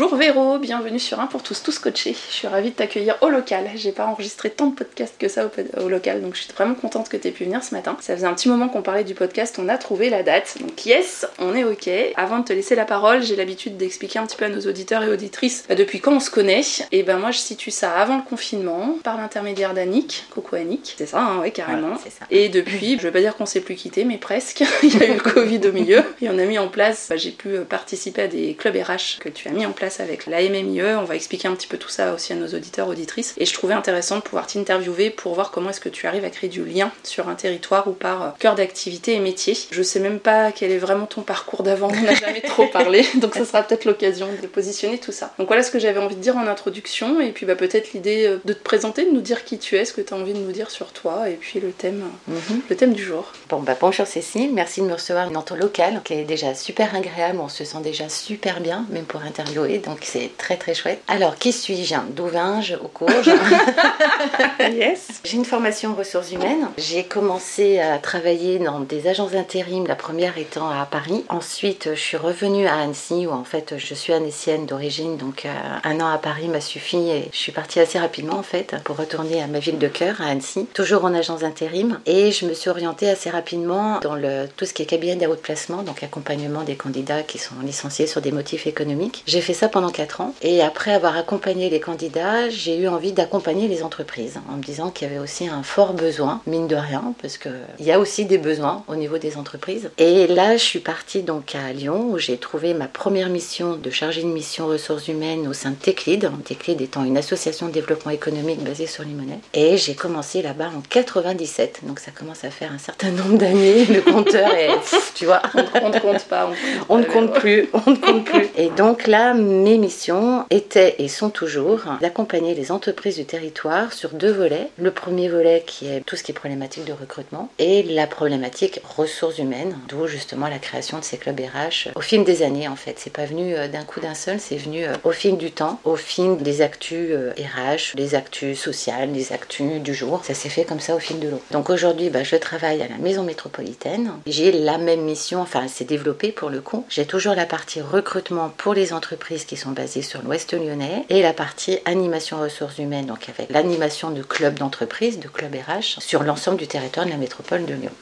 Bonjour 0.00 0.16
Véro, 0.16 0.58
bienvenue 0.58 0.98
sur 0.98 1.20
Un 1.20 1.26
pour 1.26 1.42
tous, 1.42 1.62
tous 1.62 1.78
coachés. 1.78 2.16
Je 2.30 2.34
suis 2.34 2.48
ravie 2.48 2.70
de 2.70 2.74
t'accueillir 2.74 3.18
au 3.20 3.28
local. 3.28 3.68
J'ai 3.74 3.92
pas 3.92 4.06
enregistré 4.06 4.48
tant 4.48 4.68
de 4.68 4.74
podcasts 4.74 5.16
que 5.18 5.28
ça 5.28 5.44
au, 5.76 5.88
local, 5.90 6.22
donc 6.22 6.36
je 6.36 6.44
suis 6.44 6.52
vraiment 6.54 6.74
contente 6.74 7.10
que 7.10 7.18
tu 7.18 7.28
aies 7.28 7.32
pu 7.32 7.44
venir 7.44 7.62
ce 7.62 7.74
matin. 7.74 7.98
Ça 8.00 8.16
faisait 8.16 8.26
un 8.26 8.32
petit 8.32 8.48
moment 8.48 8.70
qu'on 8.70 8.80
parlait 8.80 9.04
du 9.04 9.12
podcast, 9.12 9.58
on 9.62 9.68
a 9.68 9.76
trouvé 9.76 10.08
la 10.08 10.22
date. 10.22 10.56
Donc 10.58 10.86
yes, 10.86 11.26
on 11.38 11.54
est 11.54 11.64
ok. 11.64 11.90
Avant 12.16 12.38
de 12.38 12.44
te 12.44 12.54
laisser 12.54 12.76
la 12.76 12.86
parole, 12.86 13.20
j'ai 13.22 13.36
l'habitude 13.36 13.76
d'expliquer 13.76 14.20
un 14.20 14.26
petit 14.26 14.38
peu 14.38 14.46
à 14.46 14.48
nos 14.48 14.62
auditeurs 14.62 15.02
et 15.02 15.08
auditrices 15.10 15.66
bah, 15.68 15.74
depuis 15.74 16.00
quand 16.00 16.14
on 16.14 16.20
se 16.20 16.30
connaît. 16.30 16.62
Et 16.92 17.02
ben 17.02 17.18
moi 17.18 17.30
je 17.30 17.38
situe 17.38 17.70
ça 17.70 17.92
avant 17.92 18.16
le 18.16 18.22
confinement, 18.22 18.96
par 19.04 19.18
l'intermédiaire 19.18 19.74
d'Annick. 19.74 20.24
Coucou 20.30 20.56
Annick. 20.56 20.94
C'est 20.96 21.04
ça, 21.04 21.20
hein, 21.20 21.40
oui 21.42 21.52
carrément. 21.52 21.98
ça. 21.98 22.24
Et 22.30 22.48
depuis, 22.48 22.96
je 22.96 23.02
vais 23.02 23.12
pas 23.12 23.20
dire 23.20 23.36
qu'on 23.36 23.44
s'est 23.44 23.60
plus 23.60 23.74
quitté, 23.74 24.06
mais 24.06 24.16
presque. 24.16 24.64
Il 24.82 24.98
y 24.98 25.02
a 25.02 25.08
eu 25.08 25.12
le 25.12 25.20
Covid 25.20 25.60
au 25.68 25.72
milieu 25.72 26.02
et 26.22 26.30
on 26.30 26.38
a 26.38 26.44
mis 26.46 26.58
en 26.58 26.68
place, 26.68 27.08
bah, 27.10 27.18
j'ai 27.18 27.32
pu 27.32 27.50
participer 27.68 28.22
à 28.22 28.28
des 28.28 28.54
clubs 28.54 28.74
RH 28.74 29.18
que 29.20 29.28
tu 29.28 29.46
as 29.46 29.52
mis 29.52 29.66
en 29.66 29.72
place 29.72 29.89
avec 29.98 30.26
la 30.26 30.42
MMIE. 30.42 30.94
On 30.94 31.04
va 31.04 31.16
expliquer 31.16 31.48
un 31.48 31.54
petit 31.54 31.66
peu 31.66 31.78
tout 31.78 31.88
ça 31.88 32.14
aussi 32.14 32.32
à 32.32 32.36
nos 32.36 32.46
auditeurs, 32.48 32.86
auditrices. 32.86 33.34
Et 33.38 33.46
je 33.46 33.52
trouvais 33.52 33.74
intéressant 33.74 34.16
de 34.16 34.22
pouvoir 34.22 34.46
t'interviewer 34.46 35.10
pour 35.10 35.34
voir 35.34 35.50
comment 35.50 35.70
est-ce 35.70 35.80
que 35.80 35.88
tu 35.88 36.06
arrives 36.06 36.24
à 36.24 36.30
créer 36.30 36.50
du 36.50 36.64
lien 36.64 36.92
sur 37.02 37.28
un 37.28 37.34
territoire 37.34 37.88
ou 37.88 37.92
par 37.92 38.22
euh, 38.22 38.28
cœur 38.38 38.54
d'activité 38.54 39.14
et 39.14 39.20
métier. 39.20 39.56
Je 39.70 39.82
sais 39.82 40.00
même 40.00 40.20
pas 40.20 40.52
quel 40.52 40.70
est 40.70 40.78
vraiment 40.78 41.06
ton 41.06 41.22
parcours 41.22 41.62
d'avant, 41.62 41.88
on 41.90 42.02
n'a 42.02 42.14
jamais 42.14 42.40
trop 42.40 42.66
parlé, 42.72 43.04
donc 43.16 43.34
ce 43.34 43.44
sera 43.44 43.62
peut-être 43.62 43.84
l'occasion 43.84 44.28
de 44.40 44.46
positionner 44.46 44.98
tout 44.98 45.12
ça. 45.12 45.32
Donc 45.38 45.48
voilà 45.48 45.62
ce 45.62 45.70
que 45.70 45.78
j'avais 45.78 46.00
envie 46.00 46.16
de 46.16 46.20
dire 46.20 46.36
en 46.36 46.46
introduction, 46.46 47.20
et 47.20 47.32
puis 47.32 47.46
bah, 47.46 47.56
peut-être 47.56 47.92
l'idée 47.92 48.26
euh, 48.26 48.38
de 48.44 48.52
te 48.52 48.62
présenter, 48.62 49.04
de 49.04 49.10
nous 49.10 49.20
dire 49.20 49.44
qui 49.44 49.58
tu 49.58 49.76
es, 49.76 49.84
ce 49.84 49.92
que 49.92 50.00
tu 50.00 50.12
as 50.12 50.16
envie 50.16 50.32
de 50.32 50.38
nous 50.38 50.52
dire 50.52 50.70
sur 50.70 50.92
toi, 50.92 51.28
et 51.28 51.34
puis 51.34 51.60
le 51.60 51.70
thème, 51.70 52.04
mhm. 52.28 52.60
le 52.68 52.76
thème 52.76 52.92
du 52.92 53.02
jour. 53.02 53.32
Bon 53.48 53.60
bah 53.60 53.76
bonjour 53.80 54.06
Cécile, 54.06 54.52
merci 54.52 54.80
de 54.80 54.86
me 54.86 54.92
recevoir 54.92 55.30
dans 55.30 55.42
ton 55.42 55.54
local, 55.54 56.00
qui 56.04 56.14
est 56.14 56.24
déjà 56.24 56.54
super 56.54 56.94
agréable, 56.94 57.38
on 57.40 57.48
se 57.48 57.64
sent 57.64 57.78
déjà 57.82 58.08
super 58.08 58.60
bien, 58.60 58.86
même 58.90 59.04
pour 59.04 59.22
interviewer 59.22 59.69
donc 59.78 60.00
c'est 60.02 60.30
très 60.36 60.56
très 60.56 60.74
chouette. 60.74 61.02
Alors, 61.08 61.36
qui 61.36 61.52
suis-je? 61.52 61.94
D'où 62.14 62.26
viens-je 62.26 62.74
Au 62.74 62.88
courge 62.88 63.30
Yes 64.60 65.08
J'ai 65.24 65.36
une 65.36 65.44
formation 65.44 65.90
en 65.90 65.94
ressources 65.94 66.32
humaines. 66.32 66.68
J'ai 66.78 67.04
commencé 67.04 67.78
à 67.78 67.98
travailler 67.98 68.58
dans 68.58 68.80
des 68.80 69.08
agences 69.08 69.32
d'intérim, 69.32 69.86
la 69.86 69.94
première 69.94 70.38
étant 70.38 70.68
à 70.68 70.86
Paris. 70.90 71.24
Ensuite, 71.28 71.90
je 71.94 72.00
suis 72.00 72.16
revenue 72.16 72.66
à 72.66 72.76
Annecy, 72.76 73.26
où 73.26 73.32
en 73.32 73.44
fait 73.44 73.74
je 73.78 73.94
suis 73.94 74.12
annécienne 74.12 74.66
d'origine, 74.66 75.16
donc 75.16 75.44
euh, 75.44 75.48
un 75.84 76.00
an 76.00 76.08
à 76.08 76.18
Paris 76.18 76.48
m'a 76.48 76.60
suffi 76.60 76.96
et 76.96 77.28
je 77.32 77.38
suis 77.38 77.52
partie 77.52 77.80
assez 77.80 77.98
rapidement 77.98 78.36
en 78.36 78.42
fait 78.42 78.76
pour 78.84 78.96
retourner 78.96 79.42
à 79.42 79.46
ma 79.46 79.58
ville 79.58 79.78
de 79.78 79.88
cœur, 79.88 80.20
à 80.20 80.26
Annecy, 80.26 80.66
toujours 80.74 81.04
en 81.04 81.14
agence 81.14 81.40
d'intérim. 81.40 82.00
Et 82.06 82.32
je 82.32 82.46
me 82.46 82.54
suis 82.54 82.70
orientée 82.70 83.08
assez 83.08 83.30
rapidement 83.30 84.00
dans 84.00 84.14
le, 84.14 84.46
tout 84.56 84.64
ce 84.64 84.74
qui 84.74 84.82
est 84.82 84.86
cabinet 84.86 85.16
de 85.16 85.26
placement, 85.34 85.82
donc 85.82 86.02
accompagnement 86.02 86.62
des 86.62 86.76
candidats 86.76 87.22
qui 87.22 87.38
sont 87.38 87.54
licenciés 87.62 88.06
sur 88.06 88.20
des 88.20 88.32
motifs 88.32 88.66
économiques. 88.66 89.22
J'ai 89.26 89.40
fait 89.40 89.54
ça 89.60 89.68
pendant 89.68 89.90
4 89.90 90.22
ans. 90.22 90.34
Et 90.40 90.62
après 90.62 90.94
avoir 90.94 91.18
accompagné 91.18 91.68
les 91.68 91.80
candidats, 91.80 92.48
j'ai 92.48 92.78
eu 92.78 92.88
envie 92.88 93.12
d'accompagner 93.12 93.68
les 93.68 93.82
entreprises 93.82 94.40
en 94.50 94.56
me 94.56 94.62
disant 94.62 94.90
qu'il 94.90 95.06
y 95.06 95.10
avait 95.10 95.20
aussi 95.20 95.48
un 95.48 95.62
fort 95.62 95.92
besoin, 95.92 96.40
mine 96.46 96.66
de 96.66 96.76
rien, 96.76 97.12
parce 97.20 97.36
qu'il 97.36 97.52
y 97.80 97.92
a 97.92 97.98
aussi 97.98 98.24
des 98.24 98.38
besoins 98.38 98.84
au 98.88 98.96
niveau 98.96 99.18
des 99.18 99.36
entreprises. 99.36 99.90
Et 99.98 100.26
là, 100.28 100.56
je 100.56 100.62
suis 100.62 100.78
partie 100.78 101.22
donc 101.22 101.54
à 101.54 101.74
Lyon 101.74 102.08
où 102.10 102.18
j'ai 102.18 102.38
trouvé 102.38 102.72
ma 102.72 102.88
première 102.88 103.28
mission 103.28 103.76
de 103.76 103.90
chargée 103.90 104.22
de 104.22 104.28
mission 104.28 104.66
ressources 104.66 105.08
humaines 105.08 105.46
au 105.46 105.52
sein 105.52 105.72
de 105.72 105.76
TechLead, 105.76 106.30
TechLead 106.42 106.80
étant 106.80 107.04
une 107.04 107.18
association 107.18 107.66
de 107.66 107.72
développement 107.72 108.12
économique 108.12 108.64
basée 108.64 108.86
sur 108.86 109.04
Limonet. 109.04 109.40
Et 109.52 109.76
j'ai 109.76 109.94
commencé 109.94 110.40
là-bas 110.40 110.70
en 110.74 110.80
97, 110.88 111.80
donc 111.82 111.98
ça 111.98 112.12
commence 112.12 112.44
à 112.44 112.50
faire 112.50 112.72
un 112.72 112.78
certain 112.78 113.10
nombre 113.10 113.36
d'années. 113.36 113.84
Le 113.84 114.00
compteur 114.00 114.54
est, 114.54 114.70
tu 115.14 115.26
vois, 115.26 115.42
on 115.82 115.90
ne 115.90 115.98
compte 115.98 116.24
pas. 116.24 116.50
On, 116.88 116.96
ne 116.96 117.04
compte 117.04 117.34
plus, 117.34 117.68
on 117.74 117.90
ne 117.90 117.96
compte 117.96 118.24
plus. 118.24 118.48
Et 118.56 118.70
donc 118.70 119.06
là, 119.06 119.34
mes 119.50 119.78
missions 119.78 120.46
étaient 120.50 120.96
et 120.98 121.08
sont 121.08 121.30
toujours 121.30 121.80
d'accompagner 122.00 122.54
les 122.54 122.72
entreprises 122.72 123.16
du 123.16 123.24
territoire 123.24 123.92
sur 123.92 124.10
deux 124.10 124.32
volets. 124.32 124.68
Le 124.78 124.90
premier 124.90 125.28
volet 125.28 125.64
qui 125.66 125.88
est 125.88 126.00
tout 126.00 126.16
ce 126.16 126.22
qui 126.22 126.32
est 126.32 126.34
problématique 126.34 126.84
de 126.84 126.92
recrutement 126.92 127.50
et 127.58 127.82
la 127.82 128.06
problématique 128.06 128.80
ressources 128.96 129.38
humaines, 129.38 129.76
d'où 129.88 130.06
justement 130.06 130.48
la 130.48 130.58
création 130.58 130.98
de 130.98 131.04
ces 131.04 131.18
clubs 131.18 131.40
RH 131.40 131.90
au 131.94 132.00
fil 132.00 132.24
des 132.24 132.42
années 132.42 132.68
en 132.68 132.76
fait. 132.76 132.94
C'est 132.98 133.12
pas 133.12 133.24
venu 133.24 133.54
euh, 133.54 133.68
d'un 133.68 133.84
coup 133.84 134.00
d'un 134.00 134.14
seul, 134.14 134.40
c'est 134.40 134.56
venu 134.56 134.84
euh, 134.84 134.94
au 135.04 135.12
fil 135.12 135.36
du 135.36 135.50
temps, 135.50 135.80
au 135.84 135.96
fil 135.96 136.36
des 136.38 136.62
actus 136.62 137.10
RH, 137.36 137.96
des 137.96 138.14
actus 138.14 138.58
sociales, 138.58 139.12
des 139.12 139.32
actus 139.32 139.80
du 139.80 139.94
jour. 139.94 140.22
Ça 140.24 140.34
s'est 140.34 140.48
fait 140.48 140.64
comme 140.64 140.80
ça 140.80 140.94
au 140.94 140.98
fil 140.98 141.18
de 141.20 141.28
l'eau. 141.28 141.42
Donc 141.50 141.70
aujourd'hui, 141.70 142.10
bah, 142.10 142.22
je 142.22 142.36
travaille 142.36 142.82
à 142.82 142.88
la 142.88 142.98
maison 142.98 143.22
métropolitaine. 143.22 144.12
J'ai 144.26 144.52
la 144.52 144.78
même 144.78 145.02
mission, 145.02 145.40
enfin 145.40 145.66
c'est 145.68 145.84
développé 145.84 146.32
pour 146.32 146.50
le 146.50 146.60
coup. 146.60 146.84
J'ai 146.88 147.06
toujours 147.06 147.34
la 147.34 147.46
partie 147.46 147.80
recrutement 147.80 148.50
pour 148.56 148.74
les 148.74 148.92
entreprises 148.92 149.39
qui 149.44 149.56
sont 149.56 149.70
basées 149.70 150.02
sur 150.02 150.22
l'ouest 150.22 150.52
lyonnais 150.52 151.04
et 151.08 151.22
la 151.22 151.32
partie 151.32 151.78
animation 151.84 152.40
ressources 152.40 152.78
humaines, 152.78 153.06
donc 153.06 153.28
avec 153.28 153.50
l'animation 153.50 154.10
de 154.10 154.22
clubs 154.22 154.58
d'entreprise, 154.58 155.18
de 155.18 155.28
clubs 155.28 155.54
RH 155.54 156.00
sur 156.00 156.22
l'ensemble 156.22 156.58
du 156.58 156.66
territoire 156.66 157.06
de 157.06 157.10
la 157.10 157.16
métropole 157.16 157.66
de 157.66 157.74
Lyon. 157.74 157.92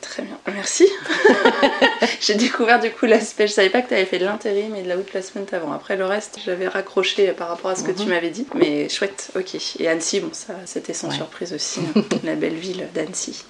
Très 0.00 0.22
bien, 0.22 0.38
merci. 0.52 0.86
J'ai 2.20 2.34
découvert 2.34 2.80
du 2.80 2.90
coup 2.90 3.06
l'aspect, 3.06 3.46
je 3.46 3.52
savais 3.52 3.70
pas 3.70 3.82
que 3.82 3.88
tu 3.88 3.94
avais 3.94 4.04
fait 4.04 4.18
de 4.18 4.24
l'intérim 4.24 4.74
et 4.74 4.82
de 4.82 4.88
la 4.88 4.96
outplacement 4.96 5.46
avant. 5.52 5.72
Après 5.72 5.96
le 5.96 6.04
reste, 6.04 6.38
j'avais 6.44 6.68
raccroché 6.68 7.28
par 7.32 7.48
rapport 7.48 7.70
à 7.70 7.76
ce 7.76 7.82
que 7.82 7.92
tu 7.92 8.02
mhm. 8.02 8.08
m'avais 8.08 8.30
dit, 8.30 8.46
mais 8.54 8.88
chouette, 8.88 9.30
ok. 9.36 9.56
Et 9.78 9.88
Annecy, 9.88 10.20
bon, 10.20 10.30
ça 10.32 10.54
c'était 10.64 10.94
sans 10.94 11.10
surprise 11.10 11.52
aussi, 11.52 11.80
hein. 11.80 12.02
la 12.24 12.34
belle 12.34 12.54
ville 12.54 12.86
d'Annecy. 12.94 13.44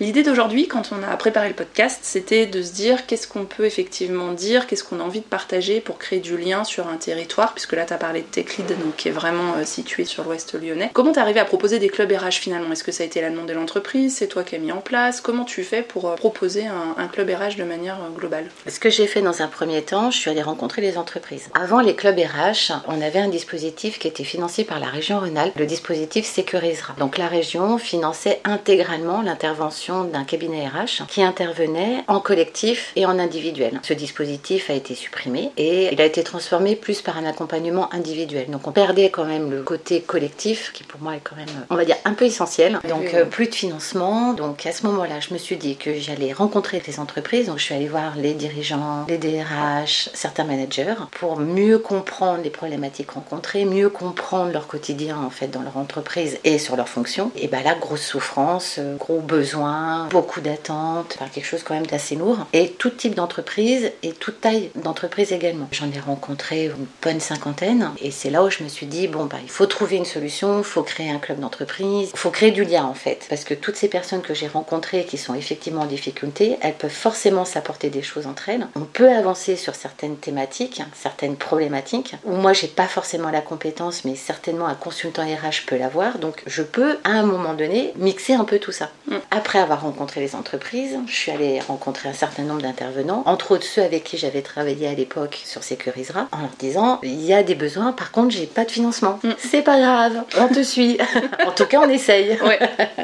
L'idée 0.00 0.22
d'aujourd'hui, 0.22 0.68
quand 0.68 0.90
on 0.92 1.02
a 1.02 1.16
préparé 1.16 1.48
le 1.48 1.54
podcast, 1.54 2.00
c'était 2.02 2.46
de 2.46 2.62
se 2.62 2.72
dire 2.72 3.06
qu'est-ce 3.06 3.26
qu'on 3.26 3.44
peut 3.44 3.64
effectivement 3.64 4.32
dire, 4.32 4.66
qu'est-ce 4.66 4.84
qu'on 4.84 5.00
a 5.00 5.02
envie 5.02 5.20
de 5.20 5.24
partager 5.24 5.80
pour 5.80 5.98
créer 5.98 6.20
du 6.20 6.36
lien 6.36 6.64
sur 6.64 6.88
un 6.88 6.96
territoire, 6.96 7.52
puisque 7.52 7.72
là 7.72 7.84
tu 7.84 7.92
as 7.92 7.98
parlé 7.98 8.20
de 8.20 8.26
TechLead, 8.26 8.68
donc 8.68 8.96
qui 8.96 9.08
est 9.08 9.12
vraiment 9.12 9.54
euh, 9.56 9.64
situé 9.64 10.04
sur 10.04 10.24
l'ouest 10.24 10.54
lyonnais. 10.54 10.90
Comment 10.92 11.12
t'es 11.12 11.20
arrivé 11.20 11.40
à 11.40 11.44
proposer 11.44 11.78
des 11.78 11.88
clubs 11.88 12.10
RH 12.10 12.32
finalement? 12.40 12.72
Est-ce 12.72 12.84
que 12.84 12.92
ça 12.92 13.02
a 13.02 13.06
été 13.06 13.20
la 13.20 13.30
demande 13.30 13.48
de 13.48 13.52
l'entreprise? 13.52 14.16
C'est 14.16 14.28
toi 14.28 14.44
qui 14.44 14.54
as 14.54 14.58
mis 14.58 14.72
en 14.72 14.80
place? 14.80 15.20
Comment 15.20 15.44
tu 15.44 15.64
fais 15.64 15.82
pour 15.88 16.08
euh, 16.08 16.14
proposer 16.14 16.66
un, 16.66 17.08
club 17.08 17.30
RH 17.30 17.56
de 17.56 17.64
manière 17.64 17.96
euh, 17.96 18.16
globale 18.16 18.46
Ce 18.66 18.78
que 18.78 18.90
j'ai 18.90 19.06
fait 19.06 19.22
dans 19.22 19.42
un 19.42 19.48
premier 19.48 19.82
temps, 19.82 20.10
je 20.10 20.18
suis 20.18 20.30
allée 20.30 20.42
rencontrer 20.42 20.82
les 20.82 20.98
entreprises. 20.98 21.48
Avant 21.54 21.80
les 21.80 21.94
clubs 21.94 22.18
RH, 22.18 22.72
on 22.86 23.00
avait 23.00 23.18
un 23.18 23.28
dispositif 23.28 23.98
qui 23.98 24.08
était 24.08 24.24
financé 24.24 24.64
par 24.64 24.78
la 24.78 24.86
région 24.86 25.20
Rhône-Alpes. 25.20 25.58
Le 25.58 25.66
dispositif 25.66 26.26
sécurisera. 26.26 26.94
Donc 26.98 27.18
la 27.18 27.28
région 27.28 27.78
finançait 27.78 28.40
intégralement 28.44 29.22
l'intervention 29.22 30.04
d'un 30.04 30.24
cabinet 30.24 30.68
RH 30.68 31.06
qui 31.08 31.22
intervenait 31.22 32.04
en 32.06 32.20
collectif 32.20 32.92
et 32.96 33.06
en 33.06 33.18
individuel. 33.18 33.80
Ce 33.82 33.94
dispositif 33.94 34.70
a 34.70 34.74
été 34.74 34.94
supprimé 34.94 35.50
et 35.56 35.92
il 35.92 36.00
a 36.00 36.04
été 36.04 36.22
transformé 36.22 36.76
plus 36.76 37.02
par 37.02 37.16
un 37.16 37.24
accompagnement 37.24 37.92
individuel. 37.92 38.50
Donc 38.50 38.66
on 38.66 38.72
perdait 38.72 39.10
quand 39.10 39.24
même 39.24 39.50
le 39.50 39.62
côté 39.62 40.00
collectif 40.00 40.72
qui 40.72 40.84
pour 40.84 41.00
moi 41.00 41.16
est 41.16 41.20
quand 41.22 41.36
même, 41.36 41.46
on 41.70 41.76
va 41.76 41.84
dire, 41.84 41.96
un 42.04 42.14
peu 42.14 42.24
essentiel. 42.24 42.78
Donc 42.88 43.14
euh, 43.14 43.24
plus 43.24 43.48
de 43.48 43.54
financement. 43.54 44.32
Donc 44.32 44.66
à 44.66 44.72
ce 44.72 44.86
moment-là, 44.86 45.20
je 45.20 45.32
me 45.32 45.38
suis 45.38 45.56
dit 45.56 45.76
que 45.78 45.94
j'allais 45.98 46.32
rencontrer 46.32 46.82
les 46.86 47.00
entreprises. 47.00 47.46
Donc 47.46 47.58
je 47.58 47.64
suis 47.64 47.74
allée 47.74 47.88
voir 47.88 48.16
les 48.16 48.34
dirigeants, 48.34 49.06
les 49.08 49.18
DRH, 49.18 50.10
certains 50.12 50.44
managers 50.44 50.94
pour 51.12 51.38
mieux 51.38 51.78
comprendre 51.78 52.42
les 52.42 52.50
problématiques 52.50 53.12
rencontrées, 53.12 53.64
mieux 53.64 53.88
comprendre 53.88 54.52
leur 54.52 54.66
quotidien 54.66 55.18
en 55.18 55.30
fait 55.30 55.48
dans 55.48 55.62
leur 55.62 55.76
entreprise 55.76 56.38
et 56.44 56.58
sur 56.58 56.76
leurs 56.76 56.88
fonctions. 56.88 57.30
Et 57.36 57.48
ben 57.48 57.62
là, 57.62 57.74
grosse 57.74 58.02
souffrance, 58.02 58.76
euh, 58.78 58.96
gros 58.96 59.20
besoin 59.20 60.08
beaucoup 60.10 60.40
d'attentes, 60.40 61.16
enfin, 61.18 61.30
quelque 61.32 61.46
chose 61.46 61.62
quand 61.62 61.74
même 61.74 61.86
d'assez 61.86 62.16
lourd. 62.16 62.46
Et 62.52 62.70
tout 62.70 62.90
type 62.90 63.14
d'entreprise 63.14 63.90
et 64.02 64.12
toute 64.12 64.40
taille 64.40 64.70
d'entreprise 64.74 65.32
également. 65.32 65.68
J'en 65.72 65.90
ai 65.90 66.00
rencontré 66.00 66.66
une 66.66 66.86
bonne 67.02 67.20
cinquantaine 67.20 67.90
et 68.00 68.10
c'est 68.10 68.30
là 68.30 68.44
où 68.44 68.50
je 68.50 68.62
me 68.62 68.68
suis 68.68 68.86
dit, 68.86 69.08
bon, 69.08 69.26
bah, 69.26 69.38
il 69.42 69.50
faut 69.50 69.66
trouver 69.66 69.96
une 69.96 70.04
solution, 70.04 70.58
il 70.58 70.64
faut 70.64 70.82
créer 70.82 71.10
un 71.10 71.18
club 71.18 71.40
d'entreprise, 71.40 72.10
il 72.12 72.18
faut 72.18 72.30
créer 72.30 72.50
du 72.50 72.64
lien 72.64 72.84
en 72.84 72.94
fait. 72.94 73.26
Parce 73.28 73.44
que 73.44 73.54
toutes 73.54 73.76
ces 73.76 73.88
personnes 73.88 74.22
que 74.22 74.34
j'ai 74.34 74.48
rencontrées 74.48 75.04
qui 75.04 75.18
sont 75.18 75.34
effectivement 75.34 75.67
en 75.76 75.86
difficulté, 75.86 76.56
elles 76.60 76.74
peuvent 76.74 76.90
forcément 76.90 77.44
s'apporter 77.44 77.90
des 77.90 78.02
choses 78.02 78.26
entre 78.26 78.48
elles. 78.48 78.66
On 78.74 78.80
peut 78.80 79.10
avancer 79.10 79.56
sur 79.56 79.74
certaines 79.74 80.16
thématiques, 80.16 80.82
certaines 80.94 81.36
problématiques, 81.36 82.14
où 82.24 82.32
moi 82.32 82.52
j'ai 82.52 82.68
pas 82.68 82.86
forcément 82.86 83.30
la 83.30 83.40
compétence, 83.40 84.04
mais 84.04 84.14
certainement 84.14 84.66
un 84.66 84.74
consultant 84.74 85.22
RH 85.22 85.66
peut 85.66 85.76
l'avoir. 85.76 86.18
Donc 86.18 86.42
je 86.46 86.62
peux 86.62 86.98
à 87.04 87.10
un 87.10 87.22
moment 87.22 87.54
donné 87.54 87.92
mixer 87.96 88.34
un 88.34 88.44
peu 88.44 88.58
tout 88.58 88.72
ça. 88.72 88.90
Mm. 89.06 89.16
Après 89.30 89.58
avoir 89.58 89.82
rencontré 89.82 90.20
les 90.20 90.34
entreprises, 90.34 90.98
je 91.06 91.14
suis 91.14 91.30
allée 91.30 91.60
rencontrer 91.60 92.08
un 92.08 92.14
certain 92.14 92.44
nombre 92.44 92.62
d'intervenants, 92.62 93.22
entre 93.26 93.52
autres 93.52 93.66
ceux 93.66 93.82
avec 93.82 94.04
qui 94.04 94.16
j'avais 94.16 94.42
travaillé 94.42 94.88
à 94.88 94.94
l'époque 94.94 95.40
sur 95.44 95.62
Sécurisera, 95.62 96.28
en 96.32 96.38
leur 96.38 96.50
disant 96.58 97.00
il 97.02 97.24
y 97.24 97.34
a 97.34 97.42
des 97.42 97.54
besoins, 97.54 97.92
par 97.92 98.12
contre 98.12 98.30
j'ai 98.30 98.46
pas 98.46 98.64
de 98.64 98.70
financement. 98.70 99.18
Mm. 99.22 99.30
C'est 99.38 99.62
pas 99.62 99.78
grave, 99.78 100.24
on 100.38 100.48
te 100.48 100.62
suit. 100.62 100.98
en 101.46 101.52
tout 101.52 101.66
cas 101.66 101.80
on 101.80 101.88
essaye. 101.88 102.38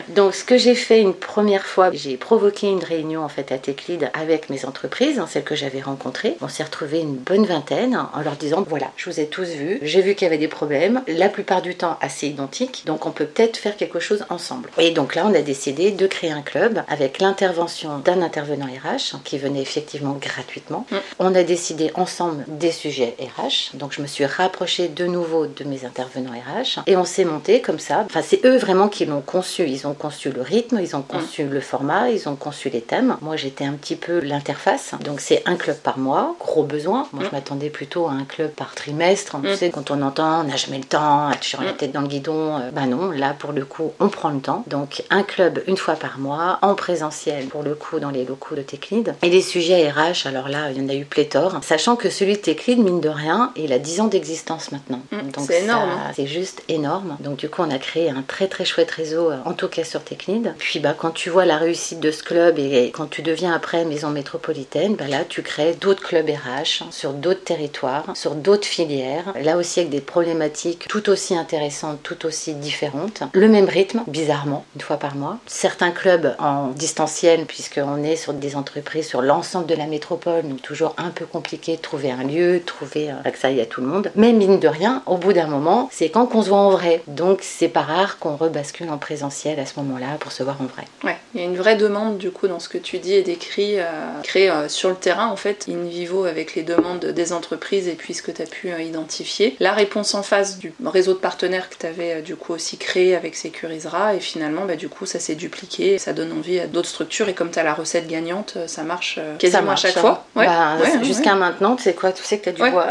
Donc 0.08 0.34
ce 0.34 0.44
que 0.44 0.56
j'ai 0.56 0.74
fait 0.74 1.00
une 1.00 1.14
première 1.14 1.64
fois, 1.64 1.90
j'ai 1.92 2.16
provoqué 2.16 2.53
une 2.62 2.82
réunion 2.82 3.24
en 3.24 3.28
fait 3.28 3.52
à 3.52 3.58
TechLead 3.58 4.10
avec 4.14 4.50
mes 4.50 4.64
entreprises, 4.64 5.18
hein, 5.18 5.26
celles 5.28 5.44
que 5.44 5.54
j'avais 5.54 5.80
rencontrées. 5.80 6.36
On 6.40 6.48
s'est 6.48 6.64
retrouvé 6.64 7.00
une 7.00 7.16
bonne 7.16 7.44
vingtaine 7.44 7.96
en 8.12 8.20
leur 8.20 8.36
disant 8.36 8.64
voilà, 8.68 8.90
je 8.96 9.10
vous 9.10 9.20
ai 9.20 9.26
tous 9.26 9.48
vus, 9.48 9.78
j'ai 9.82 10.02
vu 10.02 10.14
qu'il 10.14 10.26
y 10.26 10.28
avait 10.28 10.38
des 10.38 10.48
problèmes, 10.48 11.02
la 11.06 11.28
plupart 11.28 11.62
du 11.62 11.74
temps 11.74 11.98
assez 12.00 12.26
identiques, 12.28 12.82
donc 12.86 13.06
on 13.06 13.10
peut 13.10 13.26
peut-être 13.26 13.56
faire 13.56 13.76
quelque 13.76 14.00
chose 14.00 14.24
ensemble. 14.30 14.70
Et 14.78 14.90
donc 14.90 15.14
là, 15.14 15.24
on 15.26 15.34
a 15.34 15.42
décidé 15.42 15.90
de 15.90 16.06
créer 16.06 16.30
un 16.30 16.42
club 16.42 16.82
avec 16.88 17.20
l'intervention 17.20 17.98
d'un 17.98 18.22
intervenant 18.22 18.66
RH 18.66 19.16
qui 19.24 19.38
venait 19.38 19.62
effectivement 19.62 20.16
gratuitement. 20.20 20.86
Mm. 20.90 20.96
On 21.18 21.34
a 21.34 21.42
décidé 21.42 21.90
ensemble 21.94 22.44
des 22.48 22.72
sujets 22.72 23.16
RH, 23.20 23.76
donc 23.76 23.92
je 23.92 24.02
me 24.02 24.06
suis 24.06 24.26
rapprochée 24.26 24.88
de 24.88 25.06
nouveau 25.06 25.46
de 25.46 25.64
mes 25.64 25.84
intervenants 25.84 26.32
RH 26.32 26.80
et 26.86 26.96
on 26.96 27.04
s'est 27.04 27.24
monté 27.24 27.60
comme 27.60 27.78
ça. 27.78 28.04
Enfin, 28.06 28.22
c'est 28.22 28.44
eux 28.44 28.56
vraiment 28.56 28.88
qui 28.88 29.04
l'ont 29.06 29.20
conçu. 29.20 29.66
Ils 29.66 29.86
ont 29.86 29.94
conçu 29.94 30.30
le 30.30 30.42
rythme, 30.42 30.78
ils 30.80 30.96
ont 30.96 31.02
conçu 31.02 31.44
mm. 31.44 31.50
le 31.50 31.60
format, 31.60 32.10
ils 32.10 32.28
ont 32.28 32.36
conçu 32.44 32.68
les 32.68 32.82
thèmes. 32.82 33.16
Moi, 33.22 33.36
j'étais 33.36 33.64
un 33.64 33.72
petit 33.72 33.96
peu 33.96 34.20
l'interface. 34.20 34.92
Donc 35.02 35.20
c'est 35.20 35.42
un 35.46 35.56
club 35.56 35.76
par 35.78 35.98
mois, 35.98 36.36
gros 36.38 36.62
besoin. 36.62 37.08
Moi, 37.12 37.24
je 37.24 37.28
mm. 37.28 37.32
m'attendais 37.32 37.70
plutôt 37.70 38.06
à 38.06 38.12
un 38.12 38.24
club 38.24 38.50
par 38.50 38.74
trimestre. 38.74 39.36
Tu 39.42 39.56
sais, 39.56 39.70
quand 39.70 39.90
on 39.90 40.02
entend, 40.02 40.42
on 40.42 40.44
n'a 40.44 40.56
jamais 40.56 40.78
le 40.78 40.84
temps, 40.84 41.30
toujours 41.40 41.62
la 41.62 41.72
tête 41.72 41.92
dans 41.92 42.02
le 42.02 42.06
guidon. 42.06 42.58
Euh, 42.58 42.70
bah 42.70 42.86
non, 42.86 43.10
là, 43.10 43.34
pour 43.36 43.52
le 43.52 43.64
coup, 43.64 43.92
on 43.98 44.08
prend 44.08 44.28
le 44.28 44.40
temps. 44.40 44.62
Donc 44.66 45.02
un 45.08 45.22
club 45.22 45.62
une 45.66 45.78
fois 45.78 45.94
par 45.94 46.18
mois, 46.18 46.58
en 46.60 46.74
présentiel, 46.74 47.46
pour 47.46 47.62
le 47.62 47.74
coup, 47.74 47.98
dans 47.98 48.10
les 48.10 48.24
locaux 48.24 48.54
de 48.54 48.62
TechLead. 48.62 49.14
Et 49.22 49.30
les 49.30 49.42
sujets 49.42 49.90
RH, 49.90 50.26
alors 50.26 50.48
là, 50.48 50.70
il 50.70 50.82
y 50.82 50.84
en 50.84 50.88
a 50.90 50.94
eu 50.94 51.06
pléthore. 51.06 51.58
Sachant 51.62 51.96
que 51.96 52.10
celui 52.10 52.34
de 52.34 52.38
TechLead, 52.40 52.78
mine 52.78 53.00
de 53.00 53.08
rien, 53.08 53.52
il 53.56 53.72
a 53.72 53.78
10 53.78 54.02
ans 54.02 54.06
d'existence 54.06 54.70
maintenant. 54.70 55.00
Mm, 55.12 55.30
donc 55.30 55.46
c'est 55.46 55.62
énorme. 55.62 55.90
Hein. 55.90 56.12
C'est 56.14 56.26
juste 56.26 56.62
énorme. 56.68 57.16
Donc 57.20 57.36
du 57.36 57.48
coup, 57.48 57.62
on 57.62 57.70
a 57.70 57.78
créé 57.78 58.10
un 58.10 58.22
très 58.22 58.48
très 58.48 58.66
chouette 58.66 58.90
réseau, 58.90 59.30
euh, 59.30 59.36
en 59.46 59.54
tout 59.54 59.68
cas 59.68 59.84
sur 59.84 60.02
TechLead. 60.04 60.54
Puis 60.58 60.78
bah, 60.78 60.94
quand 60.96 61.10
tu 61.10 61.30
vois 61.30 61.46
la 61.46 61.56
réussite 61.56 62.00
de 62.00 62.10
ce 62.10 62.22
club 62.22 62.33
et 62.36 62.90
quand 62.90 63.06
tu 63.08 63.22
deviens 63.22 63.52
après 63.52 63.84
maison 63.84 64.10
métropolitaine, 64.10 64.96
bah, 64.96 65.06
là, 65.08 65.24
tu 65.28 65.42
crées 65.42 65.74
d'autres 65.80 66.02
clubs 66.02 66.28
RH 66.28 66.90
sur 66.90 67.12
d'autres 67.12 67.44
territoires, 67.44 68.04
sur 68.14 68.34
d'autres 68.34 68.66
filières. 68.66 69.32
Là 69.42 69.56
aussi 69.56 69.80
avec 69.80 69.90
des 69.90 70.00
problématiques 70.00 70.86
tout 70.88 71.08
aussi 71.08 71.36
intéressantes, 71.36 72.00
tout 72.02 72.26
aussi 72.26 72.54
différentes. 72.54 73.22
Le 73.32 73.48
même 73.48 73.68
rythme, 73.68 74.02
bizarrement, 74.06 74.64
une 74.74 74.80
fois 74.80 74.96
par 74.96 75.14
mois. 75.14 75.38
Certains 75.46 75.90
clubs 75.90 76.34
en 76.38 76.68
distanciel, 76.68 77.46
puisqu'on 77.46 78.02
est 78.02 78.16
sur 78.16 78.32
des 78.32 78.56
entreprises 78.56 79.06
sur 79.06 79.22
l'ensemble 79.22 79.66
de 79.66 79.74
la 79.74 79.86
métropole, 79.86 80.48
donc 80.48 80.62
toujours 80.62 80.94
un 80.98 81.10
peu 81.10 81.26
compliqué 81.26 81.76
de 81.76 81.82
trouver 81.82 82.10
un 82.10 82.24
lieu, 82.24 82.62
trouver 82.64 83.10
aille 83.44 83.60
à 83.60 83.66
tout 83.66 83.80
le 83.80 83.86
monde. 83.86 84.10
Mais 84.16 84.32
mine 84.32 84.58
de 84.58 84.68
rien, 84.68 85.02
au 85.06 85.16
bout 85.16 85.32
d'un 85.32 85.46
moment, 85.46 85.88
c'est 85.92 86.08
quand 86.08 86.26
qu'on 86.26 86.42
se 86.42 86.48
voit 86.48 86.58
en 86.58 86.70
vrai. 86.70 87.02
Donc 87.06 87.40
c'est 87.42 87.68
pas 87.68 87.82
rare 87.82 88.18
qu'on 88.18 88.36
rebascule 88.36 88.90
en 88.90 88.98
présentiel 88.98 89.58
à 89.60 89.66
ce 89.66 89.78
moment-là 89.80 90.16
pour 90.20 90.32
se 90.32 90.42
voir 90.42 90.60
en 90.60 90.64
vrai. 90.64 90.84
Ouais, 91.02 91.16
il 91.34 91.40
y 91.40 91.44
a 91.44 91.46
une 91.46 91.56
vraie 91.56 91.76
demande 91.76 92.18
du 92.24 92.30
coup 92.30 92.48
dans 92.48 92.58
ce 92.58 92.70
que 92.70 92.78
tu 92.78 92.96
dis 93.00 93.12
et 93.12 93.22
décris, 93.22 93.78
euh, 93.78 93.84
créé 94.22 94.48
euh, 94.48 94.66
sur 94.70 94.88
le 94.88 94.94
terrain 94.94 95.26
en 95.26 95.36
fait, 95.36 95.66
in 95.68 95.82
vivo 95.86 96.24
avec 96.24 96.54
les 96.54 96.62
demandes 96.62 97.04
des 97.04 97.34
entreprises 97.34 97.86
et 97.86 97.92
puis 97.92 98.14
ce 98.14 98.22
que 98.22 98.30
tu 98.30 98.40
as 98.40 98.46
pu 98.46 98.72
euh, 98.72 98.80
identifier. 98.80 99.56
La 99.60 99.72
réponse 99.72 100.14
en 100.14 100.22
face 100.22 100.58
du 100.58 100.72
réseau 100.86 101.12
de 101.12 101.18
partenaires 101.18 101.68
que 101.68 101.74
tu 101.78 101.84
avais 101.84 102.22
du 102.22 102.34
coup 102.34 102.54
aussi 102.54 102.78
créé 102.78 103.14
avec 103.14 103.34
Sécurisera 103.34 104.14
et 104.14 104.20
finalement 104.20 104.64
bah, 104.64 104.76
du 104.76 104.88
coup 104.88 105.04
ça 105.04 105.18
s'est 105.18 105.34
dupliqué, 105.34 105.98
ça 105.98 106.14
donne 106.14 106.32
envie 106.32 106.58
à 106.60 106.66
d'autres 106.66 106.88
structures 106.88 107.28
et 107.28 107.34
comme 107.34 107.50
tu 107.50 107.58
as 107.58 107.62
la 107.62 107.74
recette 107.74 108.08
gagnante, 108.08 108.56
ça 108.68 108.84
marche 108.84 109.20
quasiment 109.38 109.72
à 109.72 109.76
chaque 109.76 109.98
fois. 109.98 110.26
Bah, 110.34 110.78
Jusqu'à 111.02 111.34
maintenant, 111.34 111.76
tu 111.76 111.82
sais 111.82 111.92
quoi, 111.92 112.10
tu 112.12 112.24
sais 112.24 112.38
que 112.38 112.44
tu 112.44 112.48
as 112.48 112.52
du 112.52 112.70
bois. 112.70 112.88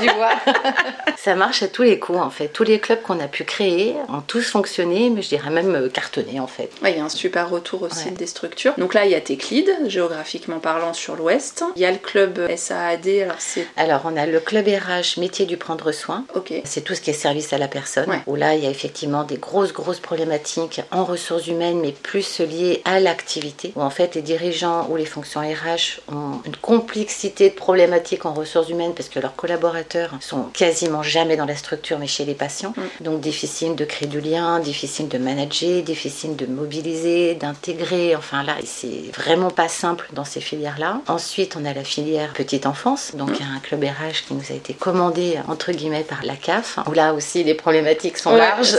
du 0.00 0.06
bois. 0.06 0.30
ça 1.18 1.34
marche 1.34 1.62
à 1.62 1.68
tous 1.68 1.82
les 1.82 1.98
coups 1.98 2.20
en 2.20 2.30
fait. 2.30 2.48
Tous 2.48 2.64
les 2.64 2.80
clubs 2.80 3.02
qu'on 3.02 3.20
a 3.20 3.28
pu 3.28 3.44
créer 3.44 3.96
ont 4.08 4.22
tous 4.26 4.48
fonctionné, 4.48 5.10
mais 5.10 5.20
je 5.20 5.28
dirais 5.28 5.50
même 5.50 5.90
cartonné 5.90 6.40
en 6.40 6.46
fait. 6.46 6.70
il 6.82 6.96
y 6.96 7.00
a 7.00 7.04
un 7.04 7.10
super 7.10 7.50
retour 7.50 7.82
aussi 7.82 8.06
des 8.12 8.26
structures. 8.26 8.45
Donc 8.78 8.94
là, 8.94 9.04
il 9.04 9.12
y 9.12 9.14
a 9.14 9.20
Teclid, 9.20 9.70
géographiquement 9.86 10.58
parlant 10.58 10.92
sur 10.92 11.16
l'ouest. 11.16 11.64
Il 11.76 11.82
y 11.82 11.84
a 11.84 11.90
le 11.90 11.98
club 11.98 12.40
SAAD. 12.54 13.06
Alors, 13.06 13.36
c'est... 13.38 13.66
alors 13.76 14.02
on 14.04 14.16
a 14.16 14.26
le 14.26 14.40
club 14.40 14.66
RH 14.66 15.18
métier 15.18 15.46
du 15.46 15.56
prendre 15.56 15.92
soin. 15.92 16.24
Ok. 16.34 16.52
C'est 16.64 16.82
tout 16.82 16.94
ce 16.94 17.00
qui 17.00 17.10
est 17.10 17.14
service 17.14 17.52
à 17.52 17.58
la 17.58 17.68
personne. 17.68 18.06
Où 18.26 18.36
là, 18.36 18.54
il 18.54 18.62
y 18.62 18.66
a 18.66 18.70
effectivement 18.70 19.24
des 19.24 19.36
grosses, 19.36 19.72
grosses 19.72 20.00
problématiques 20.00 20.80
en 20.90 21.04
ressources 21.04 21.46
humaines, 21.46 21.80
mais 21.80 21.92
plus 21.92 22.40
liées 22.40 22.82
à 22.84 23.00
l'activité. 23.00 23.72
Où 23.76 23.82
en 23.82 23.90
fait, 23.90 24.14
les 24.14 24.22
dirigeants 24.22 24.86
ou 24.90 24.96
les 24.96 25.06
fonctions 25.06 25.40
RH 25.40 26.00
ont 26.12 26.40
une 26.44 26.56
complexité 26.56 27.50
de 27.50 27.54
problématiques 27.54 28.26
en 28.26 28.34
ressources 28.34 28.68
humaines 28.68 28.92
parce 28.94 29.08
que 29.08 29.20
leurs 29.20 29.36
collaborateurs 29.36 30.10
sont 30.20 30.44
quasiment 30.52 31.02
jamais 31.02 31.36
dans 31.36 31.44
la 31.44 31.56
structure, 31.56 31.98
mais 31.98 32.06
chez 32.06 32.24
les 32.24 32.34
patients. 32.34 32.74
Mm. 32.76 33.04
Donc 33.04 33.20
difficile 33.20 33.74
de 33.74 33.84
créer 33.84 34.08
du 34.08 34.20
lien, 34.20 34.60
difficile 34.60 35.08
de 35.08 35.18
manager, 35.18 35.82
difficile 35.82 36.36
de 36.36 36.46
mobiliser, 36.46 37.34
d'intégrer. 37.34 38.16
Enfin 38.16 38.25
là, 38.32 38.54
c'est 38.64 39.10
vraiment 39.14 39.50
pas 39.50 39.68
simple 39.68 40.08
dans 40.12 40.24
ces 40.24 40.40
filières-là. 40.40 41.00
Ensuite, 41.08 41.56
on 41.60 41.64
a 41.64 41.72
la 41.72 41.84
filière 41.84 42.32
petite 42.32 42.66
enfance, 42.66 43.12
donc 43.14 43.30
un 43.40 43.60
club 43.60 43.84
RH 43.84 44.26
qui 44.26 44.34
nous 44.34 44.50
a 44.50 44.54
été 44.54 44.74
commandé 44.74 45.38
entre 45.48 45.72
guillemets 45.72 46.04
par 46.04 46.24
la 46.24 46.36
CAF, 46.36 46.78
où 46.88 46.92
là 46.92 47.14
aussi 47.14 47.44
les 47.44 47.54
problématiques 47.54 48.18
sont 48.18 48.34
larges. 48.34 48.76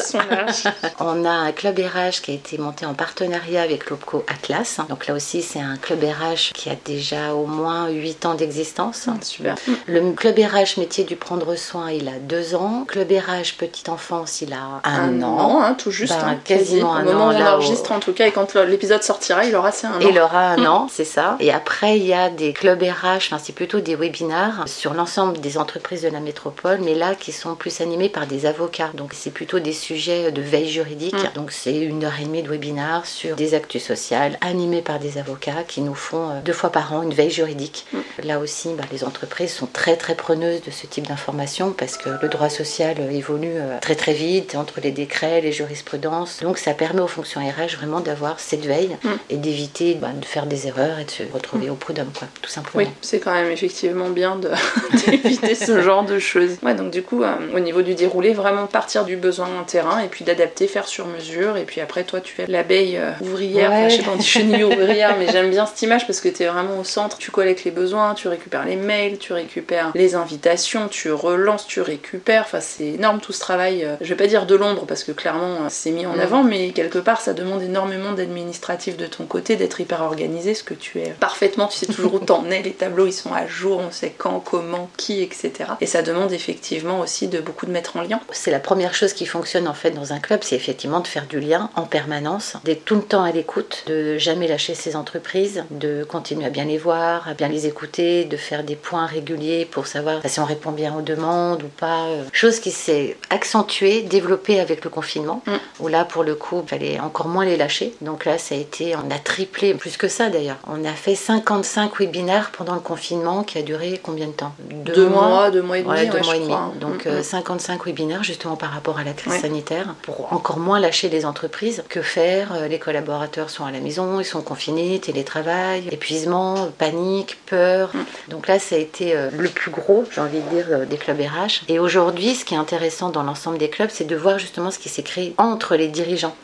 on 1.00 1.26
a 1.26 1.32
un 1.32 1.52
club 1.52 1.80
RH 1.80 2.22
qui 2.22 2.32
a 2.32 2.34
été 2.34 2.58
monté 2.58 2.86
en 2.86 2.94
partenariat 2.94 3.62
avec 3.62 3.90
l'OPCO 3.90 4.26
Atlas. 4.28 4.80
Donc 4.90 5.08
là 5.08 5.14
aussi, 5.14 5.42
c'est 5.42 5.60
un 5.60 5.78
club 5.78 6.04
RH 6.04 6.54
qui 6.54 6.70
a 6.70 6.76
déjà 6.86 7.34
au 7.34 7.46
moins 7.46 7.90
8 7.90 8.26
ans 8.26 8.34
d'existence. 8.34 9.08
Super. 9.22 9.56
Le 9.88 10.12
club 10.14 10.38
RH 10.38 10.80
métier 10.80 11.04
du 11.04 11.16
prendre 11.16 11.56
soin, 11.56 11.92
il 11.92 12.08
a 12.08 12.20
2 12.20 12.56
ans. 12.56 12.86
Club 12.88 13.10
RH 13.12 13.58
petite 13.58 13.90
enfance, 13.90 14.42
il 14.42 14.54
a 14.54 14.82
un, 14.84 15.22
an. 15.22 15.62
Hein, 15.62 15.74
tout 15.76 15.92
juste. 15.92 16.14
Ben, 16.14 16.30
hein, 16.30 16.40
quasiment 16.44 16.96
un 16.96 17.06
an. 17.06 17.10
Au 17.10 17.14
moment 17.14 17.28
où 17.28 17.32
on 17.32 17.46
enregistre, 17.46 17.92
en 17.92 18.00
tout 18.00 18.14
cas, 18.14 18.28
et 18.28 18.32
quand 18.32 18.56
l'épisode 18.56 19.04
sortira, 19.04 19.37
il 19.46 19.56
aura 19.56 19.70
un 19.84 19.92
an. 19.92 20.00
Il 20.02 20.20
aura 20.20 20.50
un 20.50 20.66
an, 20.66 20.88
c'est 20.90 21.06
ça. 21.06 21.38
Et 21.40 21.52
après, 21.52 21.98
il 21.98 22.06
y 22.06 22.14
a 22.14 22.30
des 22.30 22.54
clubs 22.54 22.82
RH, 22.82 23.16
enfin, 23.18 23.38
c'est 23.42 23.54
plutôt 23.54 23.80
des 23.80 23.96
webinars 23.96 24.68
sur 24.68 24.94
l'ensemble 24.94 25.40
des 25.40 25.58
entreprises 25.58 26.02
de 26.02 26.10
la 26.10 26.20
métropole, 26.20 26.80
mais 26.82 26.96
là 26.96 27.16
qui 27.16 27.32
sont 27.32 27.56
plus 27.56 27.82
animés 27.82 28.10
par 28.10 28.28
des 28.28 28.46
avocats. 28.46 28.92
Donc 28.94 29.12
c'est 29.14 29.32
plutôt 29.32 29.60
des 29.60 29.74
sujets 29.74 30.32
de 30.32 30.42
veille 30.42 30.70
juridique. 30.70 31.14
Mm. 31.14 31.34
Donc 31.36 31.52
c'est 31.52 31.78
une 31.78 32.04
heure 32.04 32.20
et 32.20 32.26
demie 32.26 32.44
de 32.44 32.50
webinar 32.50 33.06
sur 33.06 33.36
des 33.36 33.54
actus 33.54 33.84
sociales 33.84 34.38
animés 34.42 34.82
par 34.82 35.00
des 35.00 35.18
avocats 35.18 35.64
qui 35.68 35.82
nous 35.82 35.96
font 35.96 36.30
euh, 36.30 36.42
deux 36.44 36.54
fois 36.54 36.72
par 36.72 36.94
an 36.94 37.02
une 37.04 37.14
veille 37.14 37.32
juridique. 37.32 37.86
Mm. 37.94 37.98
Là 38.24 38.40
aussi, 38.40 38.74
bah, 38.78 38.84
les 38.92 39.04
entreprises 39.04 39.54
sont 39.54 39.68
très 39.68 39.96
très 39.96 40.16
preneuses 40.16 40.62
de 40.62 40.72
ce 40.72 40.88
type 40.88 41.08
d'informations 41.08 41.72
parce 41.72 41.98
que 41.98 42.10
le 42.22 42.30
droit 42.30 42.50
social 42.50 42.98
évolue 43.12 43.56
euh, 43.56 43.80
très 43.80 43.96
très 43.96 44.14
vite 44.14 44.56
entre 44.56 44.80
les 44.82 44.92
décrets, 44.92 45.42
les 45.42 45.52
jurisprudences. 45.52 46.42
Donc 46.42 46.58
ça 46.58 46.74
permet 46.74 47.02
aux 47.02 47.08
fonctions 47.08 47.42
RH 47.42 47.78
vraiment 47.78 48.00
d'avoir 48.00 48.40
cette 48.40 48.66
veille 48.66 48.98
mm. 49.04 49.10
Et 49.30 49.38
d'éviter 49.38 49.96
bah, 49.96 50.10
de 50.16 50.26
faire 50.26 50.46
des 50.46 50.68
erreurs 50.68 51.00
et 51.00 51.06
de 51.06 51.12
se 51.12 51.24
retrouver 51.32 51.68
mm. 51.68 51.72
au 51.72 51.76
prud'homme, 51.76 52.12
quoi, 52.18 52.28
tout 52.42 52.50
simplement. 52.50 52.84
Oui, 52.84 52.90
c'est 53.02 53.20
quand 53.20 53.34
même 53.34 53.52
effectivement 53.52 54.10
bien 54.10 54.40
d'éviter 55.08 55.56
ce 55.56 55.82
genre 55.82 56.04
de 56.04 56.20
choses. 56.20 56.58
Ouais, 56.64 56.76
donc 56.76 56.92
du 56.92 57.04
coup, 57.04 57.24
euh, 57.24 57.36
au 57.54 57.60
niveau 57.60 57.82
du 57.82 57.94
déroulé, 57.94 58.34
vraiment 58.34 58.68
partir 58.68 59.06
du 59.06 59.18
besoin 59.18 59.48
terrain 59.66 60.00
et 60.00 60.08
puis 60.08 60.24
d'adapter, 60.24 60.68
faire 60.68 60.88
sur 60.88 61.08
mesure. 61.08 61.58
Et 61.58 61.64
puis 61.64 61.82
après, 61.82 62.04
toi, 62.04 62.22
tu 62.22 62.42
es 62.42 62.48
l'abeille 62.48 62.98
euh, 62.98 63.12
ouvrière, 63.22 63.72
enfin, 63.72 63.90
je 63.90 63.98
sais 63.98 64.04
pas, 64.04 64.12
on 64.14 64.18
dit 64.18 64.26
chenille 64.26 64.64
ouvrière, 64.64 65.16
mais 65.20 65.30
j'aime 65.32 65.50
bien 65.50 65.66
cette 65.66 65.82
image 65.82 66.08
parce 66.08 66.22
que 66.22 66.30
tu 66.30 66.44
es 66.44 66.48
vraiment 66.48 66.80
au 66.80 66.84
centre, 66.84 67.18
tu 67.18 67.32
collectes 67.32 67.66
les 67.66 67.72
besoins, 67.72 68.14
tu 68.14 68.28
récupères 68.28 68.66
les 68.66 68.76
mails, 68.76 69.18
tu 69.18 69.34
récupères 69.34 69.92
les 69.94 70.16
invitations, 70.16 70.88
tu 70.88 71.12
relances, 71.12 71.68
tu 71.68 71.82
récupères. 71.82 72.44
Enfin, 72.46 72.62
c'est 72.62 72.86
énorme 72.86 73.20
tout 73.20 73.34
ce 73.34 73.40
travail. 73.40 73.84
Euh, 73.84 73.96
je 74.02 74.08
vais 74.08 74.16
pas 74.16 74.28
dire 74.28 74.46
de 74.46 74.56
l'ombre 74.56 74.86
parce 74.86 75.04
que 75.04 75.12
clairement, 75.12 75.70
c'est 75.70 75.92
mis 75.92 76.06
en 76.06 76.18
avant, 76.18 76.44
mais 76.44 76.70
quelque 76.70 77.00
part, 77.00 77.20
ça 77.20 77.34
demande 77.34 77.62
énormément 77.62 78.14
d'administratif 78.14 78.96
de 78.96 79.06
ton 79.06 79.17
côté, 79.26 79.56
d'être 79.56 79.80
hyper 79.80 80.02
organisé, 80.02 80.54
ce 80.54 80.64
que 80.64 80.74
tu 80.74 81.00
es 81.00 81.10
parfaitement, 81.20 81.68
tu 81.68 81.78
sais 81.78 81.86
toujours 81.86 82.16
où 82.16 82.20
t'en 82.20 82.46
es, 82.50 82.62
les 82.62 82.74
tableaux 82.74 83.08
ils 83.08 83.14
sont 83.14 83.34
à 83.34 83.48
jour, 83.48 83.80
on 83.80 83.92
sait 83.92 84.14
quand, 84.18 84.40
comment, 84.40 84.90
qui, 84.98 85.22
etc. 85.22 85.52
Et 85.82 85.86
ça 85.86 86.02
demande 86.02 86.32
effectivement 86.32 87.00
aussi 87.00 87.28
de 87.28 87.40
beaucoup 87.40 87.66
de 87.66 87.72
mettre 87.72 87.98
en 87.98 88.02
lien. 88.02 88.20
C'est 88.32 88.52
la 88.52 88.60
première 88.60 88.94
chose 88.94 89.14
qui 89.14 89.26
fonctionne 89.26 89.68
en 89.68 89.74
fait 89.74 89.92
dans 89.92 90.14
un 90.14 90.20
club, 90.20 90.42
c'est 90.44 90.56
effectivement 90.56 91.00
de 91.00 91.08
faire 91.08 91.26
du 91.26 91.40
lien 91.40 91.70
en 91.76 91.84
permanence, 91.84 92.54
d'être 92.64 92.86
tout 92.86 92.96
le 92.96 93.02
temps 93.02 93.24
à 93.24 93.32
l'écoute, 93.32 93.84
de 93.88 94.18
jamais 94.18 94.48
lâcher 94.48 94.76
ses 94.76 94.96
entreprises, 94.96 95.64
de 95.72 96.04
continuer 96.04 96.46
à 96.46 96.50
bien 96.50 96.66
les 96.66 96.78
voir, 96.78 97.28
à 97.28 97.34
bien 97.34 97.48
les 97.48 97.68
écouter, 97.68 98.26
de 98.26 98.38
faire 98.38 98.64
des 98.64 98.76
points 98.76 99.06
réguliers 99.06 99.66
pour 99.66 99.88
savoir 99.88 100.22
si 100.26 100.40
on 100.40 100.46
répond 100.46 100.72
bien 100.72 100.96
aux 100.96 101.02
demandes 101.02 101.64
ou 101.64 101.68
pas. 101.68 102.08
Chose 102.32 102.60
qui 102.60 102.72
s'est 102.72 103.18
accentuée, 103.30 104.02
développée 104.02 104.60
avec 104.60 104.84
le 104.84 104.90
confinement, 104.90 105.42
mm. 105.46 105.56
où 105.80 105.88
là, 105.88 106.06
pour 106.06 106.24
le 106.24 106.36
coup, 106.36 106.62
il 106.64 106.70
fallait 106.70 107.00
encore 107.00 107.28
moins 107.28 107.46
les 107.46 107.58
lâcher. 107.58 107.94
Donc 108.02 108.26
là, 108.26 108.38
ça 108.38 108.56
a 108.56 108.58
été, 108.58 108.96
on 109.08 109.12
a 109.12 109.20
triplé, 109.20 109.74
plus 109.74 109.98
que 109.98 110.08
ça 110.08 110.30
d'ailleurs. 110.30 110.58
On 110.68 110.84
a 110.84 110.92
fait 110.92 111.16
55 111.16 112.00
webinaires 112.00 112.52
pendant 112.52 112.74
le 112.74 112.80
confinement 112.80 113.44
qui 113.44 113.58
a 113.58 113.62
duré 113.62 114.00
combien 114.02 114.28
de 114.28 114.32
temps? 114.32 114.54
Deux, 114.60 115.08
mois, 115.08 115.50
deux 115.52 115.62
mois 115.62 115.78
et 115.78 115.84
demi. 115.84 116.10
deux 116.10 116.22
mois 116.22 116.36
et 116.36 116.40
demi. 116.40 116.56
Donc 116.80 117.08
55 117.22 117.74
mm, 117.74 117.76
mm. 117.76 117.86
webinaires 117.86 118.24
justement 118.24 118.56
par 118.56 118.72
rapport 118.72 119.00
à 119.00 119.04
la 119.04 119.14
crise 119.14 119.42
sanitaire 119.42 119.96
pour 120.02 120.34
encore 120.34 120.60
moins 120.60 120.80
lâcher 120.80 121.10
les 121.10 121.26
entreprises. 121.26 121.84
Que 121.90 122.02
faire? 122.02 122.54
Euh, 122.54 122.68
Les 122.68 122.80
collaborateurs 122.80 123.50
sont 123.50 123.66
à 123.66 123.72
la 123.72 123.80
maison, 123.80 124.20
ils 124.20 124.26
sont 124.26 124.42
confinés, 124.42 125.00
télétravail, 125.00 125.88
épuisement, 125.92 126.70
panique, 126.78 127.38
peur. 127.46 127.92
Mm. 127.94 128.32
Donc 128.32 128.48
là, 128.48 128.60
ça 128.60 128.76
a 128.76 128.80
été 128.80 129.16
euh, 129.16 129.30
le 129.32 129.50
plus 129.50 129.72
gros, 129.72 130.04
j'ai 130.12 130.22
envie 130.22 130.42
de 130.42 130.50
dire, 130.50 130.66
euh, 130.70 130.86
des 130.86 130.98
clubs 130.98 131.20
RH. 131.20 131.64
Et 131.70 131.80
aujourd'hui, 131.80 132.36
ce 132.36 132.44
qui 132.44 132.56
est 132.56 132.58
intéressant 132.58 133.10
dans 133.10 133.24
l'ensemble 133.24 133.58
des 133.58 133.70
clubs, 133.70 133.90
c'est 133.92 134.08
de 134.08 134.16
voir 134.16 134.40
justement 134.40 134.72
ce 134.72 134.80
qui 134.80 134.90
s'est 134.90 135.04
créé 135.04 135.34
entre 135.38 135.76
les 135.76 135.88
dirigeants, 135.88 136.36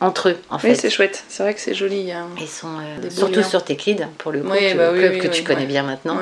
entre 0.00 0.30
eux 0.30 0.38
en 0.50 0.58
fait. 0.58 0.70
Oui, 0.70 0.76
c'est 0.76 0.90
chouette. 0.90 1.24
C'est 1.28 1.42
vrai 1.42 1.54
que 1.54 1.60
c'est 1.60 1.74
joli. 1.74 2.11
Ils 2.40 2.48
sont 2.48 2.78
surtout 3.10 3.42
sur 3.42 3.64
Techlead 3.64 4.06
pour 4.18 4.32
le 4.32 4.42
coup, 4.42 4.52
le 4.52 4.74
bah 4.76 4.92
club 4.92 5.18
que 5.18 5.28
tu 5.28 5.42
connais 5.42 5.66
bien 5.66 5.82
maintenant, 5.82 6.18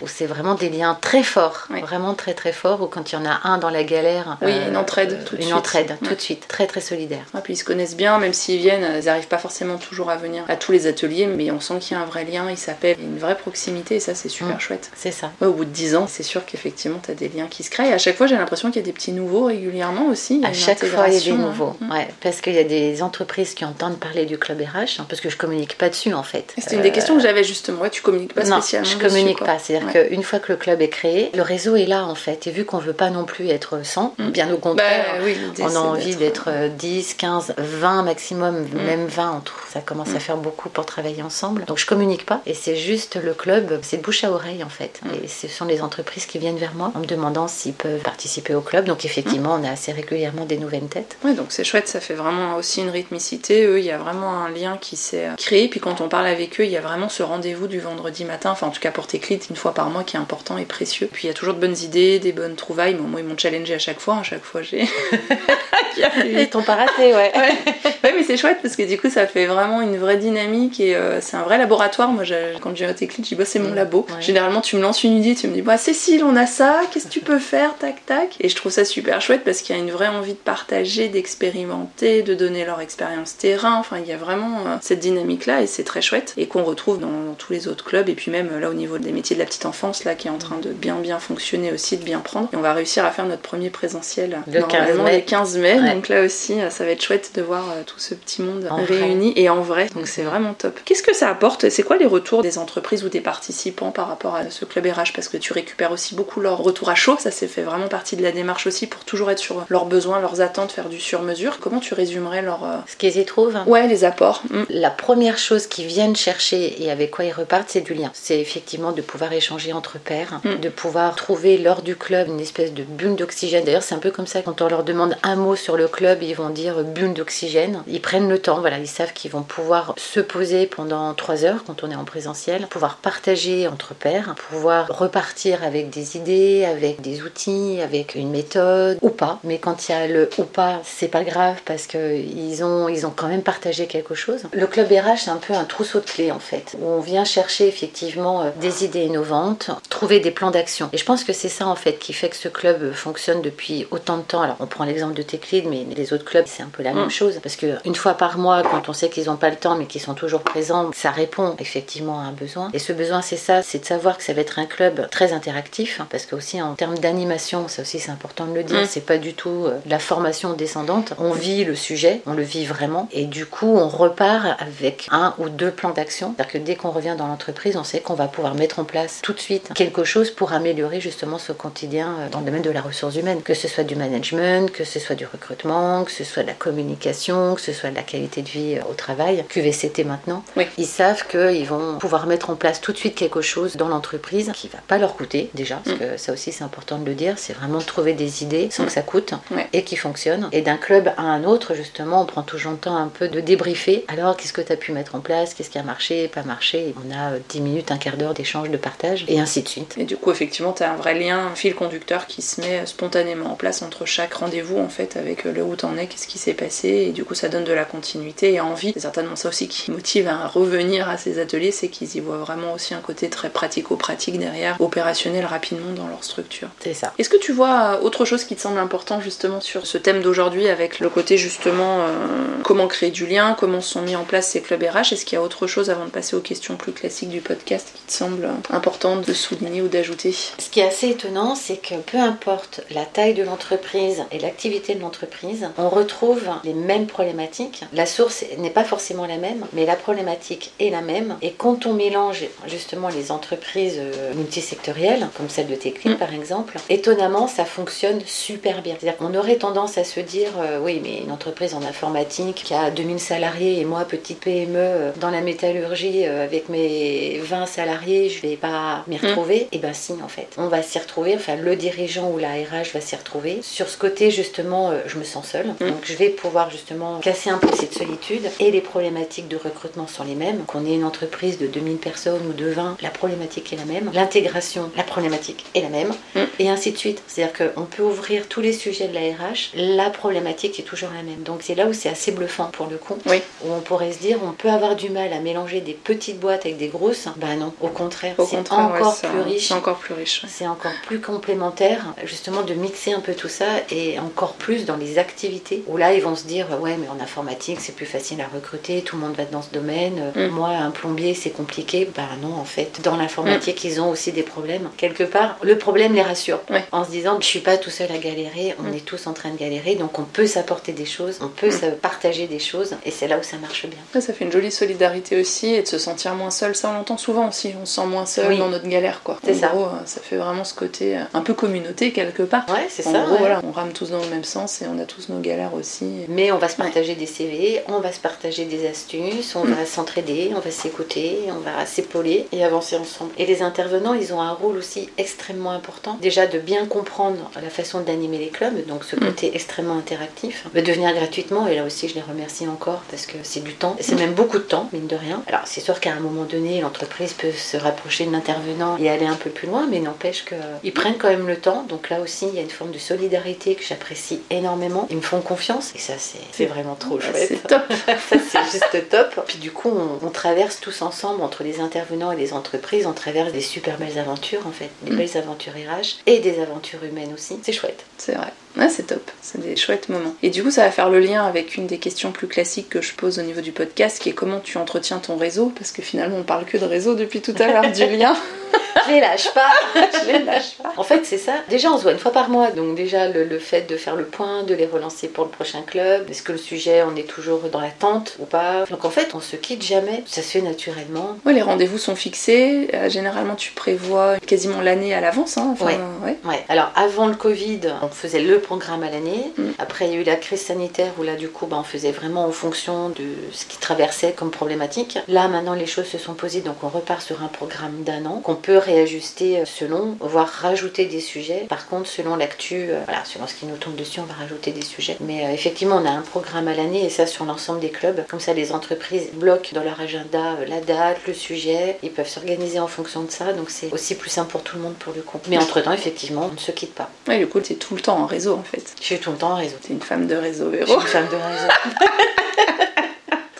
où 0.00 0.08
c'est 0.08 0.26
vraiment 0.26 0.54
des 0.54 0.68
liens 0.68 0.96
très 1.00 1.22
forts, 1.22 1.68
vraiment 1.80 2.14
très 2.14 2.34
très 2.34 2.52
forts. 2.52 2.82
Où 2.82 2.86
quand 2.86 3.12
il 3.12 3.16
y 3.16 3.18
en 3.18 3.26
a 3.26 3.40
un 3.44 3.58
dans 3.58 3.70
la 3.70 3.84
galère, 3.84 4.38
oui, 4.42 4.54
une 4.68 4.76
entraide 4.76 5.24
tout 5.24 5.36
de 5.36 5.40
une 5.40 5.48
suite. 5.48 5.56
entraide 5.56 5.96
tout 6.02 6.14
de 6.14 6.20
suite, 6.20 6.46
très 6.48 6.66
très 6.66 6.80
solidaire. 6.80 7.24
Et 7.36 7.40
puis 7.40 7.54
ils 7.54 7.56
se 7.56 7.64
connaissent 7.64 7.96
bien, 7.96 8.18
même 8.18 8.32
s'ils 8.32 8.58
viennent, 8.58 8.86
ils 9.00 9.06
n'arrivent 9.06 9.28
pas 9.28 9.38
forcément 9.38 9.76
toujours 9.76 10.10
à 10.10 10.16
venir 10.16 10.44
à 10.48 10.56
tous 10.56 10.72
les 10.72 10.86
ateliers, 10.86 11.26
mais 11.26 11.50
on 11.50 11.60
sent 11.60 11.78
qu'il 11.80 11.96
y 11.96 12.00
a 12.00 12.02
un 12.02 12.06
vrai 12.06 12.24
lien, 12.24 12.50
ils 12.50 12.58
s'appellent, 12.58 12.96
une 13.00 13.18
vraie 13.18 13.36
proximité, 13.36 13.96
et 13.96 14.00
ça 14.00 14.14
c'est 14.14 14.28
super 14.28 14.56
mm. 14.56 14.60
chouette. 14.60 14.90
C'est 14.94 15.12
ça. 15.12 15.30
au 15.40 15.52
bout 15.52 15.64
de 15.64 15.70
10 15.70 15.96
ans, 15.96 16.06
c'est 16.08 16.22
sûr 16.22 16.44
qu'effectivement 16.44 17.00
tu 17.02 17.10
as 17.10 17.14
des 17.14 17.28
liens 17.28 17.46
qui 17.48 17.62
se 17.62 17.70
créent. 17.70 17.88
Et 17.88 17.92
à 17.92 17.98
chaque 17.98 18.16
fois, 18.16 18.26
j'ai 18.26 18.36
l'impression 18.36 18.70
qu'il 18.70 18.80
y 18.80 18.84
a 18.84 18.86
des 18.86 18.92
petits 18.92 19.12
nouveaux 19.12 19.44
régulièrement 19.44 20.06
aussi. 20.08 20.40
À 20.44 20.52
chaque 20.52 20.84
fois, 20.84 21.08
il 21.08 21.14
y 21.14 21.16
a 21.16 21.20
des 21.20 21.32
nouveaux. 21.32 21.76
Hein. 21.82 21.90
Ouais, 21.90 22.08
parce 22.20 22.40
qu'il 22.40 22.54
y 22.54 22.58
a 22.58 22.64
des 22.64 23.02
entreprises 23.02 23.54
qui 23.54 23.64
entendent 23.64 23.98
parler 23.98 24.26
du 24.26 24.38
club 24.38 24.60
RH, 24.60 25.00
hein, 25.00 25.06
parce 25.08 25.20
que 25.20 25.30
je 25.32 25.36
communique 25.36 25.76
pas 25.78 25.88
dessus 25.88 26.14
en 26.14 26.22
fait. 26.22 26.54
C'était 26.58 26.76
une 26.76 26.82
des 26.82 26.92
questions 26.92 27.16
que 27.16 27.22
j'avais 27.22 27.44
justement. 27.44 27.80
Ouais, 27.82 27.90
tu 27.90 28.02
communiques 28.02 28.34
pas 28.34 28.44
spécialement. 28.44 28.88
Non, 28.88 28.94
je 28.94 29.08
communique 29.08 29.38
pas. 29.40 29.58
C'est-à-dire 29.58 29.90
qu'une 29.92 30.22
fois 30.22 30.38
que 30.38 30.52
le 30.52 30.58
club 30.58 30.80
est 30.82 30.88
créé, 30.88 31.30
le 31.34 31.42
réseau 31.42 31.76
est 31.76 31.86
là 31.86 32.04
en 32.04 32.14
fait. 32.14 32.46
Et 32.46 32.50
vu 32.50 32.64
qu'on 32.64 32.78
veut 32.78 32.92
pas 32.92 33.10
non 33.10 33.24
plus 33.24 33.48
être 33.48 33.84
100, 33.84 34.14
mm. 34.18 34.30
bien 34.30 34.52
au 34.52 34.58
contraire, 34.58 35.06
bah, 35.14 35.24
oui, 35.24 35.36
on 35.60 35.74
a 35.74 35.78
envie 35.78 36.16
d'être 36.16 36.48
10, 36.76 37.14
15, 37.14 37.54
20 37.56 38.02
maximum, 38.02 38.62
mm. 38.62 38.82
même 38.82 39.06
20 39.06 39.42
Ça 39.72 39.80
commence 39.80 40.10
à 40.10 40.16
mm. 40.16 40.20
faire 40.20 40.36
beaucoup 40.36 40.68
pour 40.68 40.86
travailler 40.86 41.22
ensemble. 41.22 41.64
Donc 41.64 41.78
je 41.78 41.86
communique 41.86 42.26
pas. 42.26 42.40
Et 42.46 42.54
c'est 42.54 42.76
juste 42.76 43.18
le 43.22 43.34
club, 43.34 43.78
c'est 43.82 43.96
de 43.96 44.02
bouche 44.02 44.24
à 44.24 44.30
oreille 44.30 44.62
en 44.62 44.68
fait. 44.68 45.00
Et 45.22 45.28
ce 45.28 45.48
sont 45.48 45.64
les 45.64 45.82
entreprises 45.82 46.26
qui 46.26 46.38
viennent 46.38 46.58
vers 46.58 46.74
moi 46.74 46.92
en 46.94 47.00
me 47.00 47.06
demandant 47.06 47.48
s'ils 47.48 47.74
peuvent 47.74 48.00
participer 48.00 48.54
au 48.54 48.60
club. 48.60 48.84
Donc 48.84 49.04
effectivement, 49.04 49.58
on 49.60 49.64
a 49.64 49.70
assez 49.70 49.92
régulièrement 49.92 50.44
des 50.44 50.58
nouvelles 50.58 50.88
têtes. 50.88 51.16
Oui, 51.24 51.34
donc 51.34 51.46
c'est 51.50 51.64
chouette. 51.64 51.88
Ça 51.88 52.00
fait 52.00 52.14
vraiment 52.14 52.56
aussi 52.56 52.80
une 52.80 52.90
rythmicité. 52.90 53.64
Eux, 53.64 53.78
il 53.78 53.84
y 53.84 53.90
a 53.90 53.98
vraiment 53.98 54.44
un 54.44 54.50
lien 54.50 54.76
qui 54.80 54.96
s'est 54.96 55.21
créé. 55.36 55.68
Puis 55.68 55.80
quand 55.80 56.00
on 56.00 56.08
parle 56.08 56.26
avec 56.26 56.60
eux, 56.60 56.64
il 56.64 56.70
y 56.70 56.76
a 56.76 56.80
vraiment 56.80 57.08
ce 57.08 57.22
rendez-vous 57.22 57.66
du 57.66 57.80
vendredi 57.80 58.24
matin. 58.24 58.50
Enfin, 58.50 58.66
en 58.66 58.70
tout 58.70 58.80
cas 58.80 58.90
pour 58.90 59.06
tes 59.06 59.18
clients, 59.18 59.40
une 59.50 59.56
fois 59.56 59.74
par 59.74 59.90
mois 59.90 60.04
qui 60.04 60.16
est 60.16 60.20
important 60.20 60.58
et 60.58 60.64
précieux. 60.64 61.08
Puis 61.12 61.24
il 61.24 61.26
y 61.28 61.30
a 61.30 61.34
toujours 61.34 61.54
de 61.54 61.60
bonnes 61.60 61.78
idées, 61.78 62.18
des 62.18 62.32
bonnes 62.32 62.56
trouvailles. 62.56 62.94
moi, 62.94 63.20
ils 63.20 63.26
m'ont 63.26 63.38
challengé 63.38 63.74
à 63.74 63.78
chaque 63.78 64.00
fois. 64.00 64.18
À 64.18 64.22
chaque 64.22 64.44
fois, 64.44 64.62
j'ai. 64.62 64.86
Ils 66.24 66.48
t'ont 66.48 66.62
pas 66.62 66.74
raté, 66.76 67.14
ouais. 67.14 67.32
ouais. 67.34 68.14
mais 68.14 68.22
c'est 68.24 68.36
chouette 68.36 68.58
parce 68.62 68.76
que 68.76 68.82
du 68.82 68.98
coup, 68.98 69.10
ça 69.10 69.26
fait 69.26 69.46
vraiment 69.46 69.80
une 69.80 69.96
vraie 69.96 70.16
dynamique 70.16 70.80
et 70.80 70.94
euh, 70.94 71.20
c'est 71.20 71.36
un 71.36 71.42
vrai 71.42 71.58
laboratoire. 71.58 72.10
Moi, 72.10 72.24
quand 72.60 72.76
j'ai 72.76 72.88
été 72.88 73.06
clients, 73.06 73.26
j'ai 73.28 73.44
c'est 73.44 73.58
mon 73.58 73.74
labo. 73.74 74.06
Généralement, 74.20 74.60
tu 74.60 74.76
me 74.76 74.82
lances 74.82 75.04
une 75.04 75.16
idée, 75.16 75.34
tu 75.34 75.48
me 75.48 75.54
dis, 75.54 75.62
bah, 75.62 75.76
Cécile, 75.76 76.24
on 76.24 76.36
a 76.36 76.46
ça, 76.46 76.80
qu'est-ce 76.90 77.06
que 77.06 77.12
tu 77.12 77.20
peux 77.20 77.38
faire, 77.38 77.76
tac, 77.76 78.04
tac. 78.06 78.36
Et 78.40 78.48
je 78.48 78.56
trouve 78.56 78.72
ça 78.72 78.84
super 78.84 79.20
chouette 79.20 79.42
parce 79.44 79.62
qu'il 79.62 79.76
y 79.76 79.78
a 79.78 79.82
une 79.82 79.90
vraie 79.90 80.08
envie 80.08 80.32
de 80.32 80.38
partager, 80.38 81.08
d'expérimenter, 81.08 82.22
de 82.22 82.34
donner 82.34 82.64
leur 82.64 82.80
expérience 82.80 83.36
terrain. 83.36 83.76
Enfin, 83.78 83.98
il 83.98 84.08
y 84.08 84.12
a 84.12 84.16
vraiment 84.16 84.60
euh, 84.66 84.76
cette 84.80 85.00
dynamique-là 85.12 85.62
et 85.62 85.66
c'est 85.66 85.84
très 85.84 86.02
chouette 86.02 86.34
et 86.36 86.46
qu'on 86.46 86.64
retrouve 86.64 86.98
dans, 86.98 87.34
tous 87.38 87.52
les 87.52 87.68
autres 87.68 87.84
clubs 87.84 88.08
et 88.08 88.14
puis 88.14 88.30
même 88.30 88.58
là 88.60 88.70
au 88.70 88.74
niveau 88.74 88.98
des 88.98 89.12
métiers 89.12 89.34
de 89.34 89.40
la 89.40 89.46
petite 89.46 89.66
enfance, 89.66 90.04
là, 90.04 90.14
qui 90.14 90.28
est 90.28 90.30
en 90.30 90.38
train 90.38 90.58
de 90.58 90.70
bien, 90.70 90.96
bien 90.96 91.18
fonctionner 91.18 91.72
aussi, 91.72 91.96
de 91.96 92.04
bien 92.04 92.20
prendre. 92.20 92.48
Et 92.52 92.56
on 92.56 92.60
va 92.60 92.72
réussir 92.72 93.04
à 93.04 93.10
faire 93.10 93.26
notre 93.26 93.42
premier 93.42 93.70
présentiel 93.70 94.38
le 94.46 94.62
15 94.62 94.98
mai. 94.98 95.12
Les 95.12 95.24
15 95.24 95.58
mai. 95.58 95.94
Donc 95.94 96.08
là 96.08 96.24
aussi, 96.24 96.60
euh, 96.60 96.70
ça 96.70 96.84
va 96.84 96.90
être 96.90 97.02
chouette 97.02 97.32
de 97.34 97.42
voir 97.42 97.64
tout 97.86 97.98
ce 97.98 98.14
petit 98.14 98.42
monde 98.42 98.68
réuni 98.88 99.32
et 99.36 99.48
en 99.48 99.60
vrai. 99.60 99.88
Donc 99.94 100.06
c'est 100.06 100.22
vraiment 100.22 100.54
top. 100.54 100.80
Qu'est-ce 100.84 101.02
que 101.02 101.14
ça 101.14 101.28
apporte? 101.28 101.68
C'est 101.68 101.82
quoi 101.82 101.96
les 101.96 102.06
retours 102.06 102.42
des 102.42 102.58
entreprises 102.58 103.04
ou 103.04 103.08
des 103.08 103.20
participants 103.20 103.90
par 103.90 104.08
rapport 104.08 104.34
à 104.34 104.50
ce 104.50 104.64
club 104.64 104.86
RH 104.86 105.12
Parce 105.14 105.28
que 105.28 105.36
tu 105.36 105.52
récupères 105.52 105.92
aussi 105.92 106.14
beaucoup 106.14 106.40
leur 106.40 106.58
retour 106.58 106.88
à 106.88 106.94
chaud. 106.94 107.16
Ça, 107.18 107.30
c'est 107.30 107.46
fait 107.46 107.62
vraiment 107.62 107.88
partie 107.88 108.16
de 108.16 108.22
la 108.22 108.32
démarche 108.32 108.66
aussi 108.66 108.86
pour 108.86 109.04
toujours 109.04 109.30
être 109.30 109.38
sur 109.38 109.64
leurs 109.68 109.86
besoins, 109.86 110.20
leurs 110.20 110.40
attentes, 110.40 110.72
faire 110.72 110.88
du 110.88 111.00
sur-mesure. 111.00 111.58
Comment 111.60 111.80
tu 111.80 111.94
résumerais 111.94 112.42
leur. 112.42 112.64
Euh, 112.64 112.76
ce 112.86 112.96
qu'ils 112.96 113.16
y 113.16 113.24
trouvent 113.24 113.56
Ouais, 113.66 113.86
les 113.86 114.04
apports. 114.04 114.42
Mm. 114.50 114.62
La 114.70 114.90
première 114.92 115.38
chose 115.38 115.66
qu'ils 115.66 115.86
viennent 115.86 116.16
chercher 116.16 116.82
et 116.82 116.90
avec 116.90 117.10
quoi 117.10 117.24
ils 117.24 117.32
repartent, 117.32 117.68
c'est 117.68 117.80
du 117.80 117.94
lien. 117.94 118.10
C'est 118.14 118.40
effectivement 118.40 118.92
de 118.92 119.02
pouvoir 119.02 119.32
échanger 119.32 119.72
entre 119.72 119.98
pairs, 119.98 120.40
mm. 120.44 120.60
de 120.60 120.68
pouvoir 120.68 121.16
trouver 121.16 121.58
lors 121.58 121.82
du 121.82 121.96
club 121.96 122.28
une 122.28 122.40
espèce 122.40 122.72
de 122.72 122.82
bulle 122.82 123.16
d'oxygène. 123.16 123.64
D'ailleurs, 123.64 123.82
c'est 123.82 123.94
un 123.94 123.98
peu 123.98 124.10
comme 124.10 124.26
ça 124.26 124.42
quand 124.42 124.62
on 124.62 124.68
leur 124.68 124.84
demande 124.84 125.16
un 125.22 125.36
mot 125.36 125.56
sur 125.56 125.76
le 125.76 125.88
club, 125.88 126.22
ils 126.22 126.34
vont 126.34 126.50
dire 126.50 126.82
bulle 126.84 127.14
d'oxygène. 127.14 127.82
Ils 127.86 128.00
prennent 128.00 128.28
le 128.28 128.38
temps, 128.38 128.60
voilà, 128.60 128.78
ils 128.78 128.86
savent 128.86 129.12
qu'ils 129.12 129.30
vont 129.30 129.42
pouvoir 129.42 129.94
se 129.96 130.20
poser 130.20 130.66
pendant 130.66 131.14
trois 131.14 131.44
heures 131.44 131.64
quand 131.66 131.84
on 131.84 131.90
est 131.90 131.96
en 131.96 132.04
présentiel, 132.04 132.66
pouvoir 132.68 132.96
partager 132.96 133.68
entre 133.68 133.94
pairs, 133.94 134.34
pouvoir 134.50 134.86
repartir 134.88 135.64
avec 135.64 135.90
des 135.90 136.16
idées, 136.16 136.64
avec 136.64 137.00
des 137.00 137.22
outils, 137.22 137.80
avec 137.82 138.14
une 138.14 138.30
méthode 138.30 138.98
ou 139.02 139.10
pas. 139.10 139.38
Mais 139.44 139.58
quand 139.58 139.88
il 139.88 139.92
y 139.92 139.94
a 139.94 140.06
le 140.06 140.28
ou 140.38 140.44
pas, 140.44 140.80
c'est 140.84 141.08
pas 141.08 141.24
grave 141.24 141.60
parce 141.64 141.86
qu'ils 141.86 142.64
ont, 142.64 142.88
ils 142.88 143.06
ont 143.06 143.12
quand 143.14 143.28
même 143.28 143.42
partagé 143.42 143.86
quelque 143.86 144.14
chose. 144.14 144.42
Le 144.52 144.66
club 144.66 144.81
RH, 144.84 145.24
c'est 145.24 145.30
un 145.30 145.36
peu 145.36 145.54
un 145.54 145.64
trousseau 145.64 146.00
de 146.00 146.04
clés 146.04 146.32
en 146.32 146.38
fait, 146.38 146.76
où 146.80 146.86
on 146.86 147.00
vient 147.00 147.24
chercher 147.24 147.68
effectivement 147.68 148.42
euh, 148.42 148.50
des 148.60 148.84
idées 148.84 149.04
innovantes, 149.04 149.70
trouver 149.88 150.20
des 150.20 150.30
plans 150.30 150.50
d'action. 150.50 150.88
Et 150.92 150.98
je 150.98 151.04
pense 151.04 151.24
que 151.24 151.32
c'est 151.32 151.48
ça 151.48 151.66
en 151.66 151.76
fait 151.76 151.98
qui 151.98 152.12
fait 152.12 152.28
que 152.28 152.36
ce 152.36 152.48
club 152.48 152.92
fonctionne 152.92 153.42
depuis 153.42 153.86
autant 153.90 154.16
de 154.16 154.22
temps. 154.22 154.42
Alors 154.42 154.56
on 154.60 154.66
prend 154.66 154.84
l'exemple 154.84 155.14
de 155.14 155.22
Techlead, 155.22 155.66
mais 155.66 155.86
les 155.94 156.12
autres 156.12 156.24
clubs, 156.24 156.46
c'est 156.46 156.62
un 156.62 156.70
peu 156.72 156.82
la 156.82 156.92
même 156.92 157.06
mm. 157.06 157.10
chose 157.10 157.40
parce 157.42 157.56
que 157.56 157.76
une 157.84 157.94
fois 157.94 158.14
par 158.14 158.38
mois, 158.38 158.62
quand 158.62 158.88
on 158.88 158.92
sait 158.92 159.08
qu'ils 159.08 159.26
n'ont 159.26 159.36
pas 159.36 159.50
le 159.50 159.56
temps 159.56 159.76
mais 159.76 159.86
qu'ils 159.86 160.00
sont 160.00 160.14
toujours 160.14 160.42
présents, 160.42 160.90
ça 160.94 161.10
répond 161.10 161.54
effectivement 161.58 162.20
à 162.20 162.24
un 162.24 162.32
besoin. 162.32 162.70
Et 162.72 162.78
ce 162.78 162.92
besoin, 162.92 163.22
c'est 163.22 163.36
ça, 163.36 163.62
c'est 163.62 163.78
de 163.78 163.84
savoir 163.84 164.18
que 164.18 164.24
ça 164.24 164.32
va 164.32 164.40
être 164.40 164.58
un 164.58 164.66
club 164.66 165.08
très 165.10 165.32
interactif, 165.32 166.00
hein, 166.00 166.06
parce 166.10 166.26
que 166.26 166.34
aussi 166.34 166.60
en 166.60 166.74
termes 166.74 166.98
d'animation, 166.98 167.68
ça 167.68 167.82
aussi 167.82 167.98
c'est 167.98 168.10
important 168.10 168.46
de 168.46 168.54
le 168.54 168.64
dire, 168.64 168.82
mm. 168.82 168.86
c'est 168.88 169.06
pas 169.06 169.18
du 169.18 169.34
tout 169.34 169.66
euh, 169.66 169.78
de 169.84 169.90
la 169.90 169.98
formation 169.98 170.52
descendante. 170.52 171.14
On 171.18 171.32
vit 171.32 171.64
le 171.64 171.74
sujet, 171.74 172.22
on 172.26 172.34
le 172.34 172.42
vit 172.42 172.64
vraiment, 172.64 173.08
et 173.12 173.26
du 173.26 173.46
coup 173.46 173.66
on 173.66 173.88
repart 173.88 174.60
avec 174.60 174.71
un 175.10 175.34
ou 175.38 175.48
deux 175.48 175.70
plans 175.70 175.90
d'action. 175.90 176.34
C'est-à-dire 176.36 176.52
que 176.52 176.58
dès 176.58 176.76
qu'on 176.76 176.90
revient 176.90 177.14
dans 177.16 177.26
l'entreprise, 177.26 177.76
on 177.76 177.84
sait 177.84 178.00
qu'on 178.00 178.14
va 178.14 178.28
pouvoir 178.28 178.54
mettre 178.54 178.78
en 178.78 178.84
place 178.84 179.20
tout 179.22 179.32
de 179.32 179.40
suite 179.40 179.72
quelque 179.74 180.04
chose 180.04 180.30
pour 180.30 180.52
améliorer 180.52 181.00
justement 181.00 181.38
ce 181.38 181.52
quotidien 181.52 182.16
euh, 182.20 182.28
dans 182.28 182.40
le 182.40 182.46
domaine 182.46 182.62
de 182.62 182.70
la 182.70 182.80
ressource 182.80 183.16
humaine, 183.16 183.42
que 183.42 183.54
ce 183.54 183.68
soit 183.68 183.84
du 183.84 183.96
management, 183.96 184.70
que 184.70 184.84
ce 184.84 184.98
soit 184.98 185.14
du 185.14 185.26
recrutement, 185.26 186.04
que 186.04 186.12
ce 186.12 186.24
soit 186.24 186.42
de 186.42 186.48
la 186.48 186.54
communication, 186.54 187.54
que 187.54 187.60
ce 187.60 187.72
soit 187.72 187.90
de 187.90 187.96
la 187.96 188.02
qualité 188.02 188.42
de 188.42 188.48
vie 188.48 188.76
euh, 188.78 188.90
au 188.90 188.94
travail, 188.94 189.44
QVCT 189.48 190.04
maintenant. 190.04 190.44
Ils 190.78 190.86
savent 190.86 191.26
qu'ils 191.28 191.66
vont 191.66 191.98
pouvoir 191.98 192.26
mettre 192.26 192.50
en 192.50 192.56
place 192.56 192.80
tout 192.80 192.92
de 192.92 192.98
suite 192.98 193.14
quelque 193.14 193.40
chose 193.40 193.76
dans 193.76 193.88
l'entreprise 193.88 194.50
qui 194.54 194.68
va 194.68 194.78
pas 194.86 194.98
leur 194.98 195.16
coûter 195.16 195.50
déjà, 195.54 195.80
parce 195.84 195.96
mm. 195.96 195.98
que 195.98 196.16
ça 196.16 196.32
aussi 196.32 196.52
c'est 196.52 196.64
important 196.64 196.98
de 196.98 197.06
le 197.06 197.14
dire, 197.14 197.34
c'est 197.36 197.52
vraiment 197.52 197.78
de 197.78 197.84
trouver 197.84 198.12
des 198.14 198.42
idées 198.42 198.68
sans 198.70 198.84
que 198.84 198.92
ça 198.92 199.02
coûte 199.02 199.34
et 199.72 199.84
qui 199.84 199.96
fonctionnent. 199.96 200.48
Et 200.52 200.62
d'un 200.62 200.76
club 200.76 201.12
à 201.16 201.22
un 201.22 201.44
autre, 201.44 201.74
justement, 201.74 202.22
on 202.22 202.26
prend 202.26 202.42
toujours 202.42 202.72
le 202.72 202.78
temps 202.78 202.96
un 202.96 203.08
peu 203.08 203.28
de 203.28 203.40
débriefer. 203.40 204.04
Alors, 204.08 204.36
qu'est-ce 204.36 204.52
que 204.52 204.61
tu 204.62 204.72
as 204.72 204.76
pu 204.76 204.92
mettre 204.92 205.14
en 205.14 205.20
place 205.20 205.54
Qu'est-ce 205.54 205.70
qui 205.70 205.78
a 205.78 205.82
marché, 205.82 206.28
pas 206.28 206.42
marché 206.42 206.94
On 207.06 207.14
a 207.14 207.38
10 207.48 207.58
euh, 207.58 207.62
minutes, 207.62 207.90
un 207.90 207.98
quart 207.98 208.16
d'heure 208.16 208.34
d'échange, 208.34 208.70
de 208.70 208.76
partage, 208.76 209.24
et 209.28 209.40
ainsi 209.40 209.62
de 209.62 209.68
suite. 209.68 209.94
Et 209.98 210.04
du 210.04 210.16
coup, 210.16 210.30
effectivement, 210.30 210.72
tu 210.72 210.82
as 210.82 210.92
un 210.92 210.96
vrai 210.96 211.18
lien, 211.18 211.46
un 211.46 211.54
fil 211.54 211.74
conducteur 211.74 212.26
qui 212.26 212.42
se 212.42 212.60
met 212.60 212.86
spontanément 212.86 213.52
en 213.52 213.54
place 213.54 213.82
entre 213.82 214.06
chaque 214.06 214.34
rendez-vous, 214.34 214.78
en 214.78 214.88
fait, 214.88 215.16
avec 215.16 215.46
euh, 215.46 215.52
le 215.52 215.62
où 215.62 215.76
t'en 215.76 215.96
es, 215.96 216.06
qu'est-ce 216.06 216.26
qui 216.26 216.38
s'est 216.38 216.54
passé, 216.54 216.88
et 216.88 217.12
du 217.12 217.24
coup, 217.24 217.34
ça 217.34 217.48
donne 217.48 217.64
de 217.64 217.72
la 217.72 217.84
continuité 217.84 218.54
et 218.54 218.60
envie. 218.60 218.92
C'est 218.94 219.00
certainement 219.00 219.36
ça 219.36 219.48
aussi 219.48 219.68
qui 219.68 219.90
motive 219.90 220.28
à 220.28 220.46
revenir 220.46 221.08
à 221.08 221.16
ces 221.16 221.38
ateliers, 221.38 221.72
c'est 221.72 221.88
qu'ils 221.88 222.16
y 222.16 222.20
voient 222.20 222.38
vraiment 222.38 222.72
aussi 222.72 222.94
un 222.94 223.00
côté 223.00 223.28
très 223.28 223.50
pratico-pratique 223.50 224.38
derrière, 224.38 224.80
opérationnel 224.80 225.44
rapidement 225.44 225.92
dans 225.92 226.06
leur 226.06 226.24
structure. 226.24 226.68
C'est 226.80 226.94
ça. 226.94 227.12
Est-ce 227.18 227.28
que 227.28 227.36
tu 227.36 227.52
vois 227.52 228.00
autre 228.02 228.24
chose 228.24 228.44
qui 228.44 228.56
te 228.56 228.60
semble 228.60 228.78
important 228.78 229.20
justement 229.20 229.60
sur 229.60 229.86
ce 229.86 229.98
thème 229.98 230.22
d'aujourd'hui 230.22 230.68
avec 230.68 231.00
le 231.00 231.08
côté 231.08 231.36
justement 231.36 232.00
euh, 232.00 232.62
comment 232.62 232.86
créer 232.86 233.10
du 233.10 233.26
lien, 233.26 233.56
comment 233.58 233.80
sont 233.80 234.02
mis 234.02 234.16
en 234.16 234.24
place 234.24 234.48
ces 234.52 234.60
clubs 234.60 234.82
RH 234.82 235.14
Est-ce 235.14 235.24
qu'il 235.24 235.36
y 235.36 235.38
a 235.38 235.42
autre 235.42 235.66
chose 235.66 235.88
avant 235.88 236.04
de 236.04 236.10
passer 236.10 236.36
aux 236.36 236.40
questions 236.40 236.76
plus 236.76 236.92
classiques 236.92 237.30
du 237.30 237.40
podcast 237.40 237.88
qui 237.94 238.02
te 238.02 238.12
semble 238.12 238.50
important 238.68 239.16
de 239.16 239.32
souligner 239.32 239.80
ou 239.80 239.88
d'ajouter? 239.88 240.32
Ce 240.32 240.68
qui 240.68 240.80
est 240.80 240.86
assez 240.86 241.08
étonnant, 241.08 241.54
c'est 241.54 241.78
que 241.78 241.94
peu 241.94 242.18
importe 242.18 242.82
la 242.90 243.06
taille 243.06 243.32
de 243.32 243.44
l'entreprise 243.44 244.24
et 244.30 244.38
l'activité 244.38 244.94
de 244.94 245.00
l'entreprise, 245.00 245.70
on 245.78 245.88
retrouve 245.88 246.42
les 246.64 246.74
mêmes 246.74 247.06
problématiques. 247.06 247.84
La 247.94 248.04
source 248.04 248.44
n'est 248.58 248.68
pas 248.68 248.84
forcément 248.84 249.24
la 249.24 249.38
même, 249.38 249.64
mais 249.72 249.86
la 249.86 249.96
problématique 249.96 250.72
est 250.78 250.90
la 250.90 251.00
même. 251.00 251.38
Et 251.40 251.52
quand 251.52 251.86
on 251.86 251.94
mélange 251.94 252.44
justement 252.66 253.08
les 253.08 253.32
entreprises 253.32 253.96
euh, 253.98 254.34
multisectorielles, 254.34 255.28
comme 255.34 255.48
celle 255.48 255.68
de 255.68 255.76
Technique 255.76 256.16
mm. 256.16 256.18
par 256.18 256.34
exemple, 256.34 256.76
étonnamment, 256.90 257.48
ça 257.48 257.64
fonctionne 257.64 258.20
super 258.26 258.82
bien. 258.82 258.96
C'est-à-dire 259.00 259.16
qu'on 259.16 259.34
aurait 259.34 259.56
tendance 259.56 259.96
à 259.96 260.04
se 260.04 260.20
dire, 260.20 260.50
euh, 260.60 260.78
oui, 260.78 261.00
mais 261.02 261.20
une 261.20 261.32
entreprise 261.32 261.72
en 261.72 261.82
informatique 261.82 262.64
qui 262.64 262.74
a 262.74 262.90
2000 262.90 263.18
salariés 263.18 263.80
et 263.80 263.86
moi, 263.86 264.04
petite 264.04 264.41
PME 264.42 264.78
euh, 264.78 265.10
dans 265.20 265.30
la 265.30 265.40
métallurgie 265.40 266.24
avec 266.24 266.68
mes 266.68 267.40
20 267.42 267.66
salariés, 267.66 268.28
je 268.28 268.42
vais 268.42 268.56
pas 268.56 269.04
m'y 269.06 269.16
mm. 269.16 269.26
retrouver. 269.26 269.56
Et 269.56 269.68
eh 269.72 269.78
bien 269.78 269.92
si, 269.92 270.12
en 270.22 270.28
fait. 270.28 270.48
On 270.58 270.68
va 270.68 270.82
s'y 270.82 270.98
retrouver, 270.98 271.34
enfin 271.34 271.56
le 271.56 271.76
dirigeant 271.76 272.30
ou 272.30 272.38
la 272.38 272.50
RH 272.50 272.92
va 272.94 273.00
s'y 273.00 273.16
retrouver. 273.16 273.60
Sur 273.62 273.88
ce 273.88 273.96
côté, 273.96 274.30
justement, 274.30 274.92
je 275.06 275.18
me 275.18 275.24
sens 275.24 275.48
seule. 275.48 275.68
Mm. 275.80 275.88
Donc 275.88 276.04
je 276.04 276.14
vais 276.14 276.28
pouvoir 276.28 276.70
justement 276.70 277.20
casser 277.20 277.50
un 277.50 277.58
peu 277.58 277.68
cette 277.74 277.94
solitude 277.94 278.48
et 278.60 278.70
les 278.70 278.80
problématiques 278.80 279.48
de 279.48 279.56
recrutement 279.56 280.06
sont 280.06 280.24
les 280.24 280.34
mêmes. 280.34 280.64
Qu'on 280.66 280.86
ait 280.86 280.94
une 280.94 281.04
entreprise 281.04 281.58
de 281.58 281.66
2000 281.66 281.96
personnes 281.96 282.46
ou 282.48 282.52
de 282.52 282.66
20, 282.66 282.96
la 283.00 283.10
problématique 283.10 283.72
est 283.72 283.76
la 283.76 283.84
même. 283.84 284.10
L'intégration, 284.12 284.90
la 284.96 285.02
problématique 285.02 285.64
est 285.74 285.80
la 285.80 285.88
même. 285.88 286.12
Mm. 286.34 286.40
Et 286.58 286.68
ainsi 286.68 286.92
de 286.92 286.98
suite. 286.98 287.22
C'est-à-dire 287.26 287.72
qu'on 287.74 287.84
peut 287.84 288.02
ouvrir 288.02 288.48
tous 288.48 288.60
les 288.60 288.72
sujets 288.72 289.08
de 289.08 289.14
la 289.14 289.20
RH, 289.20 289.72
la 289.74 290.10
problématique 290.10 290.78
est 290.78 290.84
toujours 290.84 291.10
la 291.14 291.22
même. 291.22 291.42
Donc 291.42 291.60
c'est 291.62 291.74
là 291.74 291.86
où 291.86 291.92
c'est 291.92 292.08
assez 292.08 292.32
bluffant 292.32 292.70
pour 292.72 292.86
le 292.86 292.96
coup. 292.96 293.16
Oui. 293.26 293.40
Où 293.64 293.72
on 293.72 293.80
pourrait 293.80 294.12
se 294.12 294.18
dire, 294.18 294.31
on 294.42 294.52
peut 294.52 294.70
avoir 294.70 294.96
du 294.96 295.10
mal 295.10 295.32
à 295.32 295.40
mélanger 295.40 295.80
des 295.80 295.94
petites 295.94 296.38
boîtes 296.38 296.66
avec 296.66 296.78
des 296.78 296.88
grosses. 296.88 297.28
Ben 297.36 297.56
non, 297.56 297.72
au 297.80 297.88
contraire, 297.88 298.34
c'est 298.48 298.72
encore 298.72 299.16
plus 299.16 299.40
riche. 299.40 299.68
C'est 299.68 299.74
encore 299.74 299.98
plus 299.98 300.14
riche. 300.14 300.44
C'est 300.48 300.66
encore 300.66 300.92
plus 301.06 301.20
complémentaire, 301.20 302.14
justement, 302.24 302.62
de 302.62 302.74
mixer 302.74 303.12
un 303.12 303.20
peu 303.20 303.34
tout 303.34 303.48
ça 303.48 303.66
et 303.90 304.18
encore 304.18 304.54
plus 304.54 304.84
dans 304.84 304.96
les 304.96 305.18
activités 305.18 305.82
où 305.86 305.96
là 305.96 306.14
ils 306.14 306.22
vont 306.22 306.36
se 306.36 306.44
dire, 306.44 306.66
ouais, 306.80 306.96
mais 306.98 307.08
en 307.08 307.22
informatique 307.22 307.78
c'est 307.80 307.94
plus 307.94 308.06
facile 308.06 308.40
à 308.40 308.46
recruter, 308.52 309.02
tout 309.02 309.16
le 309.16 309.22
monde 309.22 309.34
va 309.34 309.44
dans 309.44 309.62
ce 309.62 309.70
domaine. 309.70 310.32
Mm. 310.34 310.46
Moi, 310.48 310.68
un 310.68 310.90
plombier, 310.90 311.34
c'est 311.34 311.50
compliqué. 311.50 312.08
Bah 312.14 312.22
non, 312.40 312.54
en 312.54 312.64
fait, 312.64 313.00
dans 313.02 313.16
l'informatique, 313.16 313.84
mm. 313.84 313.86
ils 313.86 314.00
ont 314.00 314.10
aussi 314.10 314.32
des 314.32 314.42
problèmes. 314.42 314.88
Quelque 314.96 315.24
part, 315.24 315.56
le 315.62 315.78
problème 315.78 316.14
les 316.14 316.22
rassure. 316.22 316.60
En 316.92 317.04
se 317.04 317.10
disant, 317.10 317.38
je 317.40 317.46
suis 317.46 317.60
pas 317.60 317.76
tout 317.76 317.90
seul 317.90 318.10
à 318.12 318.18
galérer, 318.18 318.74
on 318.78 318.90
mm. 318.90 318.94
est 318.94 319.04
tous 319.04 319.26
en 319.26 319.32
train 319.32 319.50
de 319.50 319.56
galérer, 319.56 319.94
donc 319.94 320.18
on 320.18 320.24
peut 320.24 320.46
s'apporter 320.46 320.92
des 320.92 321.06
choses, 321.06 321.38
on 321.40 321.48
peut 321.48 321.70
se 321.70 321.86
partager 321.86 322.46
des 322.46 322.58
choses, 322.58 322.94
et 323.04 323.10
c'est 323.10 323.28
là 323.28 323.38
où 323.38 323.42
ça 323.42 323.56
marche 323.58 323.86
bien. 323.86 323.98
Ça 324.22 324.32
fait 324.32 324.44
une 324.44 324.52
jolie 324.52 324.70
solidarité 324.70 325.40
aussi, 325.40 325.74
et 325.74 325.82
de 325.82 325.86
se 325.86 325.98
sentir 325.98 326.34
moins 326.34 326.50
seul. 326.50 326.74
Ça, 326.74 326.90
on 326.90 326.92
l'entend 326.94 327.18
souvent 327.18 327.48
aussi. 327.48 327.74
On 327.80 327.86
se 327.86 327.96
sent 327.96 328.06
moins 328.06 328.26
seul 328.26 328.56
dans 328.56 328.68
notre 328.68 328.88
galère, 328.88 329.22
quoi. 329.22 329.38
C'est 329.44 329.54
ça. 329.54 329.72
Euh, 329.74 330.06
ça 330.06 330.20
fait 330.20 330.36
vraiment 330.36 330.64
ce 330.64 330.74
côté 330.74 331.16
euh, 331.16 331.22
un 331.34 331.42
peu 331.42 331.54
communauté 331.54 332.12
quelque 332.12 332.42
part. 332.42 332.64
Ouais, 332.68 332.86
c'est 332.88 333.02
ça. 333.02 333.24
Gros, 333.24 333.36
voilà, 333.36 333.60
on 333.64 333.72
rame 333.72 333.92
tous 333.92 334.10
dans 334.10 334.22
le 334.22 334.28
même 334.28 334.44
sens 334.44 334.82
et 334.82 334.86
on 334.86 334.98
a 334.98 335.04
tous 335.04 335.28
nos 335.28 335.40
galères 335.40 335.74
aussi. 335.74 336.06
Mais 336.28 336.52
on 336.52 336.58
va 336.58 336.68
se 336.68 336.76
partager 336.76 337.14
des 337.14 337.26
CV, 337.26 337.82
on 337.88 338.00
va 338.00 338.12
se 338.12 338.20
partager 338.20 338.64
des 338.64 338.86
astuces, 338.86 339.54
on 339.56 339.64
va 339.64 339.84
s'entraider, 339.84 340.52
on 340.56 340.60
va 340.60 340.70
s'écouter, 340.70 341.38
on 341.48 341.60
va 341.60 341.84
s'épauler 341.86 342.46
et 342.52 342.64
avancer 342.64 342.96
ensemble. 342.96 343.32
Et 343.38 343.46
les 343.46 343.62
intervenants, 343.62 344.14
ils 344.14 344.32
ont 344.32 344.40
un 344.40 344.52
rôle 344.52 344.76
aussi 344.76 345.08
extrêmement 345.18 345.72
important. 345.72 346.16
Déjà 346.20 346.46
de 346.46 346.58
bien 346.58 346.86
comprendre 346.86 347.50
la 347.60 347.70
façon 347.70 348.00
d'animer 348.00 348.38
les 348.38 348.48
clubs, 348.48 348.86
donc 348.86 349.04
ce 349.04 349.16
mm. 349.16 349.20
côté 349.20 349.50
extrêmement 349.54 349.96
interactif, 349.96 350.66
de 350.74 350.80
venir 350.92 351.12
gratuitement. 351.14 351.66
Et 351.66 351.76
là 351.76 351.84
aussi, 351.84 352.08
je 352.08 352.14
les 352.14 352.20
remercie 352.20 352.66
encore 352.68 353.02
parce 353.10 353.26
que 353.26 353.36
c'est 353.42 353.62
du 353.62 353.74
temps, 353.74 353.96
c'est 354.02 354.16
même 354.16 354.34
beaucoup 354.34 354.58
de 354.58 354.64
temps, 354.64 354.88
mine 354.92 355.06
de 355.06 355.16
rien. 355.16 355.42
Alors 355.46 355.62
c'est 355.64 355.80
sûr 355.80 356.00
qu'à 356.00 356.12
un 356.12 356.20
moment 356.20 356.44
donné, 356.44 356.80
l'entreprise 356.80 357.32
peut 357.32 357.52
se 357.52 357.76
rapprocher 357.76 358.26
de 358.26 358.32
l'intervenant 358.32 358.96
et 358.98 359.08
aller 359.08 359.26
un 359.26 359.36
peu 359.36 359.50
plus 359.50 359.68
loin, 359.68 359.86
mais 359.90 360.00
n'empêche 360.00 360.44
qu'ils 360.44 360.92
prennent 360.92 361.18
quand 361.18 361.28
même 361.28 361.46
le 361.46 361.56
temps. 361.56 361.84
Donc 361.88 362.10
là 362.10 362.20
aussi, 362.20 362.46
il 362.48 362.54
y 362.54 362.58
a 362.58 362.62
une 362.62 362.70
forme 362.70 362.90
de 362.90 362.98
solidarité 362.98 363.74
que 363.74 363.84
j'apprécie 363.84 364.40
énormément. 364.50 365.06
Ils 365.10 365.16
me 365.16 365.22
font 365.22 365.40
confiance 365.40 365.92
et 365.94 365.98
ça, 365.98 366.14
c'est 366.18 366.66
vraiment 366.66 366.94
trop 366.94 367.20
chouette. 367.20 367.46
C'est 367.48 367.66
top. 367.66 367.82
ça, 368.06 368.38
c'est 368.48 368.64
juste 368.72 369.08
top. 369.08 369.44
Puis 369.46 369.58
du 369.58 369.70
coup, 369.70 369.90
on, 370.22 370.30
traverse 370.32 370.80
tous 370.80 371.02
ensemble, 371.02 371.42
entre 371.42 371.62
les 371.62 371.80
intervenants 371.80 372.32
et 372.32 372.36
les 372.36 372.54
entreprises, 372.54 373.06
on 373.06 373.12
traverse 373.12 373.52
des 373.52 373.60
super 373.60 373.98
belles 373.98 374.18
aventures 374.18 374.66
en 374.66 374.72
fait, 374.72 374.88
des 375.02 375.12
mm. 375.12 375.16
belles 375.16 375.36
aventures 375.36 375.74
RH 375.74 376.22
et 376.26 376.40
des 376.40 376.60
aventures 376.60 377.04
humaines 377.04 377.32
aussi. 377.34 377.58
C'est 377.62 377.72
chouette. 377.72 378.04
C'est 378.16 378.32
vrai. 378.32 378.52
Ouais, 378.76 378.88
c'est 378.88 379.06
top, 379.06 379.30
c'est 379.42 379.60
des 379.60 379.76
chouettes 379.76 380.08
moments. 380.08 380.34
Et 380.42 380.48
du 380.48 380.62
coup, 380.62 380.70
ça 380.70 380.84
va 380.84 380.90
faire 380.90 381.10
le 381.10 381.20
lien 381.20 381.44
avec 381.44 381.76
une 381.76 381.86
des 381.86 381.98
questions 381.98 382.32
plus 382.32 382.46
classiques 382.46 382.88
que 382.88 383.02
je 383.02 383.12
pose 383.12 383.38
au 383.38 383.42
niveau 383.42 383.60
du 383.60 383.72
podcast, 383.72 383.91
qui 383.94 384.28
est 384.28 384.32
comment 384.32 384.60
tu 384.60 384.78
entretiens 384.78 385.18
ton 385.18 385.36
réseau, 385.36 385.72
parce 385.76 385.92
que 385.92 386.02
finalement, 386.02 386.38
on 386.38 386.42
parle 386.42 386.64
que 386.64 386.76
de 386.76 386.84
réseau 386.84 387.14
depuis 387.14 387.40
tout 387.40 387.54
à 387.58 387.66
l'heure, 387.66 387.90
du 387.90 388.06
lien. 388.06 388.34
je 389.06 389.12
les 389.12 389.20
lâche 389.20 389.52
pas, 389.52 389.70
je 389.94 390.32
les 390.32 390.44
lâche 390.44 390.74
pas. 390.82 390.92
En 390.96 391.02
fait, 391.02 391.24
c'est 391.24 391.38
ça. 391.38 391.54
Déjà, 391.68 391.90
on 391.90 391.96
se 391.96 392.02
voit 392.02 392.12
une 392.12 392.18
fois 392.18 392.32
par 392.32 392.48
mois, 392.48 392.70
donc 392.70 392.94
déjà 392.94 393.28
le, 393.28 393.58
fait 393.58 393.88
de 393.88 393.96
faire 393.96 394.16
le 394.16 394.24
point, 394.24 394.62
de 394.62 394.74
les 394.74 394.86
relancer 394.86 395.28
pour 395.28 395.44
le 395.44 395.50
prochain 395.50 395.82
club, 395.82 396.28
est-ce 396.30 396.42
que 396.42 396.52
le 396.52 396.58
sujet, 396.58 397.02
on 397.02 397.16
est 397.16 397.28
toujours 397.28 397.60
dans 397.70 397.80
l'attente 397.80 398.36
ou 398.38 398.44
pas? 398.44 398.84
Donc 398.90 399.04
en 399.04 399.10
fait, 399.10 399.34
on 399.34 399.40
se 399.40 399.56
quitte 399.56 399.82
jamais, 399.82 400.22
ça 400.26 400.42
se 400.42 400.48
fait 400.48 400.62
naturellement. 400.62 401.36
Ouais, 401.44 401.52
les 401.52 401.62
rendez-vous 401.62 401.98
sont 401.98 402.14
fixés. 402.14 402.88
Euh, 402.94 403.08
généralement, 403.08 403.54
tu 403.54 403.72
prévois 403.72 404.38
quasiment 404.38 404.80
l'année 404.80 405.14
à 405.14 405.20
l'avance. 405.20 405.58
Hein, 405.58 405.74
ouais. 405.80 405.98
ouais. 406.24 406.64
Alors 406.68 406.90
avant 406.96 407.26
le 407.26 407.34
Covid, 407.34 407.80
on 408.02 408.08
faisait 408.08 408.40
le 408.40 408.58
programme 408.58 409.02
à 409.02 409.10
l'année. 409.10 409.52
Mm. 409.56 409.70
Après, 409.78 410.06
il 410.06 410.14
y 410.14 410.16
a 410.16 410.20
eu 410.20 410.24
la 410.24 410.36
crise 410.36 410.62
sanitaire 410.62 411.12
où 411.18 411.22
là, 411.22 411.36
du 411.36 411.48
coup, 411.48 411.66
bah, 411.66 411.76
on 411.80 411.84
faisait 411.84 412.12
vraiment 412.12 412.44
en 412.44 412.52
fonction 412.52 413.08
de 413.10 413.24
ce 413.52 413.66
qui 413.66 413.78
traversait 413.82 414.32
comme 414.32 414.50
problématique. 414.50 415.18
Là, 415.28 415.48
maintenant, 415.48 415.74
les 415.74 415.86
choses 415.86 416.06
se 416.06 416.16
sont 416.16 416.32
posées, 416.34 416.62
donc 416.62 416.76
on 416.82 416.88
repart 416.88 417.20
sur 417.20 417.42
un 417.42 417.48
programme 417.48 418.04
d'un 418.04 418.24
an 418.24 418.40
qu'on 418.42 418.54
peut 418.54 418.78
réajuster 418.78 419.58
euh, 419.58 419.64
selon, 419.66 420.16
voire 420.20 420.48
rajouter 420.48 421.04
des 421.04 421.20
sujets. 421.20 421.66
Par 421.68 421.86
contre, 421.88 422.08
selon 422.08 422.36
l'actu, 422.36 422.86
euh, 422.88 423.00
voilà, 423.04 423.24
selon 423.24 423.46
ce 423.46 423.54
qui 423.54 423.66
nous 423.66 423.76
tombe 423.76 423.96
dessus, 423.96 424.20
on 424.20 424.24
va 424.24 424.34
rajouter 424.34 424.70
des 424.70 424.84
sujets. 424.84 425.16
Mais 425.20 425.44
euh, 425.44 425.52
effectivement, 425.52 425.96
on 425.96 426.06
a 426.06 426.10
un 426.10 426.22
programme 426.22 426.68
à 426.68 426.74
l'année 426.74 427.04
et 427.04 427.10
ça 427.10 427.26
sur 427.26 427.44
l'ensemble 427.44 427.80
des 427.80 427.90
clubs. 427.90 428.24
Comme 428.28 428.40
ça, 428.40 428.54
les 428.54 428.72
entreprises 428.72 429.30
bloquent 429.34 429.70
dans 429.74 429.82
leur 429.82 430.00
agenda 430.00 430.56
la 430.68 430.80
date, 430.80 431.18
le 431.26 431.34
sujet. 431.34 431.98
Ils 432.02 432.12
peuvent 432.12 432.28
s'organiser 432.28 432.78
en 432.78 432.86
fonction 432.86 433.22
de 433.24 433.30
ça. 433.30 433.52
Donc 433.52 433.68
c'est 433.68 433.92
aussi 433.92 434.14
plus 434.14 434.30
simple 434.30 434.50
pour 434.50 434.62
tout 434.62 434.76
le 434.76 434.82
monde 434.82 434.94
pour 434.94 435.12
le 435.12 435.22
coup. 435.22 435.38
Mais 435.48 435.58
entre-temps, 435.58 435.92
effectivement, 435.92 436.48
on 436.50 436.54
ne 436.54 436.58
se 436.58 436.70
quitte 436.70 436.94
pas. 436.94 437.10
Oui, 437.28 437.38
le 437.38 437.46
coup, 437.46 437.58
c'est 437.62 437.74
tout 437.74 437.96
le 437.96 438.00
temps 438.00 438.18
en 438.18 438.26
réseau 438.26 438.54
en 438.54 438.62
fait. 438.62 438.94
Je 439.00 439.04
suis 439.04 439.18
tout 439.18 439.32
le 439.32 439.38
temps 439.38 439.52
en 439.52 439.56
réseau. 439.56 439.76
T'es 439.82 439.92
une 439.92 440.00
femme 440.00 440.26
de 440.28 440.36
réseau, 440.36 440.70
Véro. 440.70 440.86
Je 440.86 440.92
suis 440.92 441.00
une 441.00 441.06
femme 441.08 441.28
de 441.28 441.36
réseau. 441.36 442.88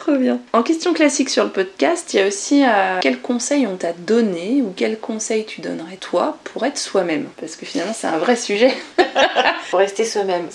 Trop 0.03 0.17
bien. 0.17 0.41
En 0.53 0.65
question 0.65 0.93
classique 0.95 1.31
sur 1.31 1.45
le 1.45 1.51
podcast, 1.51 2.13
il 2.13 2.19
y 2.19 2.23
a 2.25 2.27
aussi 2.27 2.65
euh, 2.65 2.99
quels 3.01 3.21
conseils 3.21 3.69
on 3.69 3.77
t'a 3.77 3.93
donné 3.93 4.61
ou 4.61 4.73
quels 4.75 4.99
conseils 4.99 5.45
tu 5.45 5.61
donnerais 5.61 5.95
toi 5.95 6.39
pour 6.43 6.67
être 6.67 6.77
soi-même? 6.77 7.29
Parce 7.39 7.55
que 7.55 7.65
finalement, 7.65 7.93
c'est 7.95 8.09
un 8.09 8.19
vrai 8.19 8.35
sujet. 8.35 8.75
pour 9.71 9.79
rester 9.79 10.05
soi-même, 10.05 10.49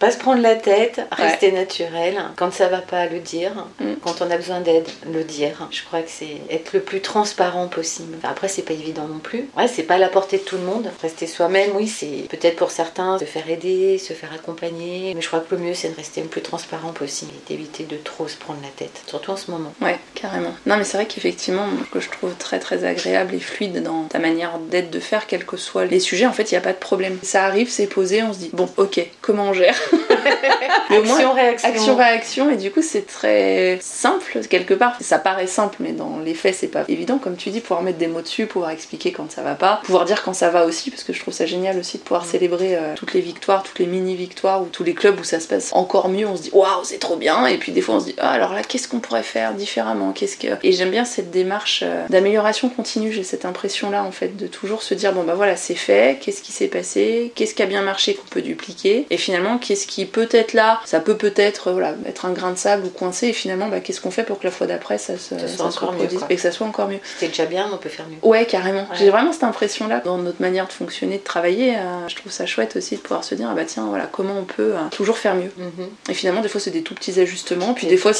pas 0.00 0.10
se 0.10 0.16
prendre 0.16 0.40
la 0.40 0.54
tête, 0.54 1.02
rester 1.12 1.52
naturel. 1.52 2.18
Quand 2.36 2.50
ça 2.50 2.68
va 2.68 2.78
pas, 2.78 3.04
le 3.04 3.18
dire. 3.18 3.66
Mm. 3.78 3.92
Quand 4.02 4.22
on 4.22 4.30
a 4.30 4.38
besoin 4.38 4.60
d'aide, 4.60 4.86
le 5.12 5.22
dire. 5.22 5.68
Je 5.70 5.84
crois 5.84 6.00
que 6.00 6.08
c'est 6.08 6.40
être 6.48 6.72
le 6.72 6.80
plus 6.80 7.02
transparent 7.02 7.68
possible. 7.68 8.16
après, 8.22 8.48
c'est 8.48 8.62
pas 8.62 8.72
évident 8.72 9.06
non 9.06 9.18
plus. 9.18 9.50
Ouais, 9.54 9.68
c'est 9.68 9.82
pas 9.82 9.96
à 9.96 9.98
la 9.98 10.08
portée 10.08 10.38
de 10.38 10.44
tout 10.44 10.56
le 10.56 10.62
monde. 10.62 10.90
Rester 11.02 11.26
soi-même, 11.26 11.72
oui, 11.74 11.88
c'est 11.88 12.26
peut-être 12.30 12.56
pour 12.56 12.70
certains 12.70 13.18
se 13.18 13.26
faire 13.26 13.50
aider, 13.50 13.98
se 13.98 14.14
faire 14.14 14.32
accompagner. 14.32 15.12
Mais 15.14 15.20
je 15.20 15.28
crois 15.28 15.40
que 15.40 15.54
le 15.54 15.60
mieux, 15.60 15.74
c'est 15.74 15.90
de 15.90 15.96
rester 15.96 16.22
le 16.22 16.28
plus 16.28 16.42
transparent 16.42 16.92
possible 16.92 17.32
et 17.32 17.52
d'éviter 17.52 17.84
de 17.84 17.96
trop 17.96 18.28
se 18.28 18.36
prendre 18.36 18.60
la 18.62 18.68
tête 18.68 18.93
surtout 19.06 19.30
en 19.32 19.36
ce 19.36 19.50
moment. 19.50 19.72
Ouais, 19.80 19.98
carrément. 20.14 20.54
Non, 20.66 20.76
mais 20.76 20.84
c'est 20.84 20.96
vrai 20.96 21.06
qu'effectivement, 21.06 21.66
que 21.92 22.00
je 22.00 22.10
trouve 22.10 22.34
très 22.34 22.58
très 22.58 22.84
agréable 22.84 23.34
et 23.34 23.40
fluide 23.40 23.82
dans 23.82 24.04
ta 24.04 24.18
manière 24.18 24.58
d'être, 24.58 24.90
de 24.90 25.00
faire, 25.00 25.26
quels 25.26 25.44
que 25.44 25.56
soient 25.56 25.84
les 25.84 26.00
sujets, 26.00 26.26
en 26.26 26.32
fait, 26.32 26.50
il 26.50 26.54
n'y 26.54 26.58
a 26.58 26.62
pas 26.62 26.72
de 26.72 26.78
problème. 26.78 27.18
Ça 27.22 27.44
arrive, 27.44 27.68
c'est 27.70 27.86
posé, 27.86 28.22
on 28.22 28.32
se 28.32 28.38
dit, 28.38 28.50
bon, 28.52 28.68
ok, 28.76 29.00
comment 29.20 29.48
on 29.48 29.52
gère? 29.52 29.78
Action-réaction. 30.90 31.68
Action-réaction, 31.68 32.50
et 32.50 32.56
du 32.56 32.70
coup, 32.70 32.82
c'est 32.82 33.06
très 33.06 33.78
simple, 33.80 34.40
quelque 34.48 34.74
part. 34.74 34.96
Ça 35.00 35.18
paraît 35.18 35.46
simple, 35.46 35.76
mais 35.80 35.92
dans 35.92 36.18
les 36.18 36.34
faits, 36.34 36.54
c'est 36.54 36.68
pas 36.68 36.84
évident, 36.88 37.18
comme 37.18 37.36
tu 37.36 37.50
dis, 37.50 37.60
pouvoir 37.60 37.82
mettre 37.82 37.98
des 37.98 38.06
mots 38.06 38.22
dessus, 38.22 38.46
pouvoir 38.46 38.70
expliquer 38.70 39.12
quand 39.12 39.30
ça 39.30 39.42
va 39.42 39.54
pas, 39.54 39.80
pouvoir 39.84 40.04
dire 40.04 40.22
quand 40.22 40.34
ça 40.34 40.50
va 40.50 40.64
aussi, 40.66 40.90
parce 40.90 41.04
que 41.04 41.12
je 41.12 41.20
trouve 41.20 41.34
ça 41.34 41.46
génial 41.46 41.78
aussi 41.78 41.98
de 41.98 42.02
pouvoir 42.02 42.24
célébrer 42.24 42.76
euh, 42.76 42.94
toutes 42.96 43.14
les 43.14 43.20
victoires, 43.20 43.62
toutes 43.62 43.78
les 43.78 43.86
mini-victoires, 43.86 44.62
ou 44.62 44.66
tous 44.66 44.84
les 44.84 44.94
clubs 44.94 45.18
où 45.18 45.24
ça 45.24 45.40
se 45.40 45.48
passe 45.48 45.70
encore 45.72 46.08
mieux, 46.08 46.26
on 46.26 46.36
se 46.36 46.42
dit, 46.42 46.50
waouh, 46.52 46.84
c'est 46.84 46.98
trop 46.98 47.16
bien, 47.16 47.46
et 47.46 47.58
puis 47.58 47.72
des 47.72 47.80
fois, 47.80 47.96
on 47.96 48.00
se 48.00 48.06
dit, 48.06 48.14
ah, 48.18 48.30
alors 48.30 48.52
là, 48.52 48.62
qu'est-ce 48.62 48.83
qu'on 48.88 49.00
pourrait 49.00 49.22
faire 49.22 49.54
différemment 49.54 50.12
Qu'est-ce 50.12 50.36
que 50.36 50.48
et 50.62 50.72
j'aime 50.72 50.90
bien 50.90 51.04
cette 51.04 51.30
démarche 51.30 51.80
euh, 51.82 52.04
d'amélioration 52.08 52.68
continue. 52.68 53.12
J'ai 53.12 53.22
cette 53.22 53.44
impression 53.44 53.90
là 53.90 54.04
en 54.04 54.10
fait 54.10 54.36
de 54.36 54.46
toujours 54.46 54.82
se 54.82 54.94
dire 54.94 55.12
bon 55.12 55.24
bah 55.24 55.34
voilà 55.34 55.56
c'est 55.56 55.74
fait. 55.74 56.18
Qu'est-ce 56.20 56.42
qui 56.42 56.52
s'est 56.52 56.68
passé 56.68 57.32
Qu'est-ce 57.34 57.54
qui 57.54 57.62
a 57.62 57.66
bien 57.66 57.82
marché 57.82 58.14
qu'on 58.14 58.28
peut 58.28 58.42
dupliquer 58.42 59.06
Et 59.10 59.16
finalement 59.16 59.58
qu'est-ce 59.58 59.86
qui 59.86 60.06
peut 60.06 60.28
être 60.30 60.52
là 60.52 60.80
Ça 60.84 61.00
peut 61.00 61.16
peut-être 61.16 61.72
voilà 61.72 61.94
être 62.06 62.26
un 62.26 62.32
grain 62.32 62.52
de 62.52 62.58
sable 62.58 62.86
ou 62.86 62.90
coincé. 62.90 63.28
Et 63.28 63.32
finalement 63.32 63.68
bah, 63.68 63.80
qu'est-ce 63.80 64.00
qu'on 64.00 64.10
fait 64.10 64.24
pour 64.24 64.38
que 64.38 64.44
la 64.44 64.50
fois 64.50 64.66
d'après 64.66 64.98
ça 64.98 65.18
se, 65.18 65.38
ça 65.38 65.70
soit 65.70 65.92
mieux, 65.92 66.08
et 66.30 66.36
que 66.36 66.40
ça 66.40 66.52
soit 66.52 66.66
encore 66.66 66.88
mieux. 66.88 67.00
C'était 67.14 67.28
déjà 67.28 67.46
bien, 67.46 67.68
on 67.72 67.78
peut 67.78 67.88
faire 67.88 68.06
mieux. 68.08 68.16
Ouais 68.22 68.46
carrément. 68.46 68.86
J'ai 68.94 69.10
vraiment 69.10 69.32
cette 69.32 69.44
impression 69.44 69.88
là 69.88 70.00
dans 70.00 70.18
notre 70.18 70.40
manière 70.40 70.66
de 70.66 70.72
fonctionner, 70.72 71.18
de 71.18 71.24
travailler. 71.24 71.76
Euh, 71.76 72.08
je 72.08 72.16
trouve 72.16 72.32
ça 72.32 72.46
chouette 72.46 72.76
aussi 72.76 72.96
de 72.96 73.00
pouvoir 73.00 73.24
se 73.24 73.34
dire 73.34 73.48
ah 73.50 73.54
bah 73.54 73.64
tiens 73.66 73.86
voilà 73.88 74.06
comment 74.06 74.38
on 74.38 74.44
peut 74.44 74.74
euh, 74.74 74.88
toujours 74.90 75.18
faire 75.18 75.34
mieux. 75.34 75.52
Mhm. 75.56 75.88
Et 76.08 76.14
finalement 76.14 76.40
des 76.40 76.48
fois 76.48 76.60
c'est 76.60 76.70
des 76.70 76.82
tout 76.82 76.94
petits 76.94 77.20
ajustements. 77.20 77.74
Puis 77.74 77.86
des, 77.86 77.96
fois 77.96 78.12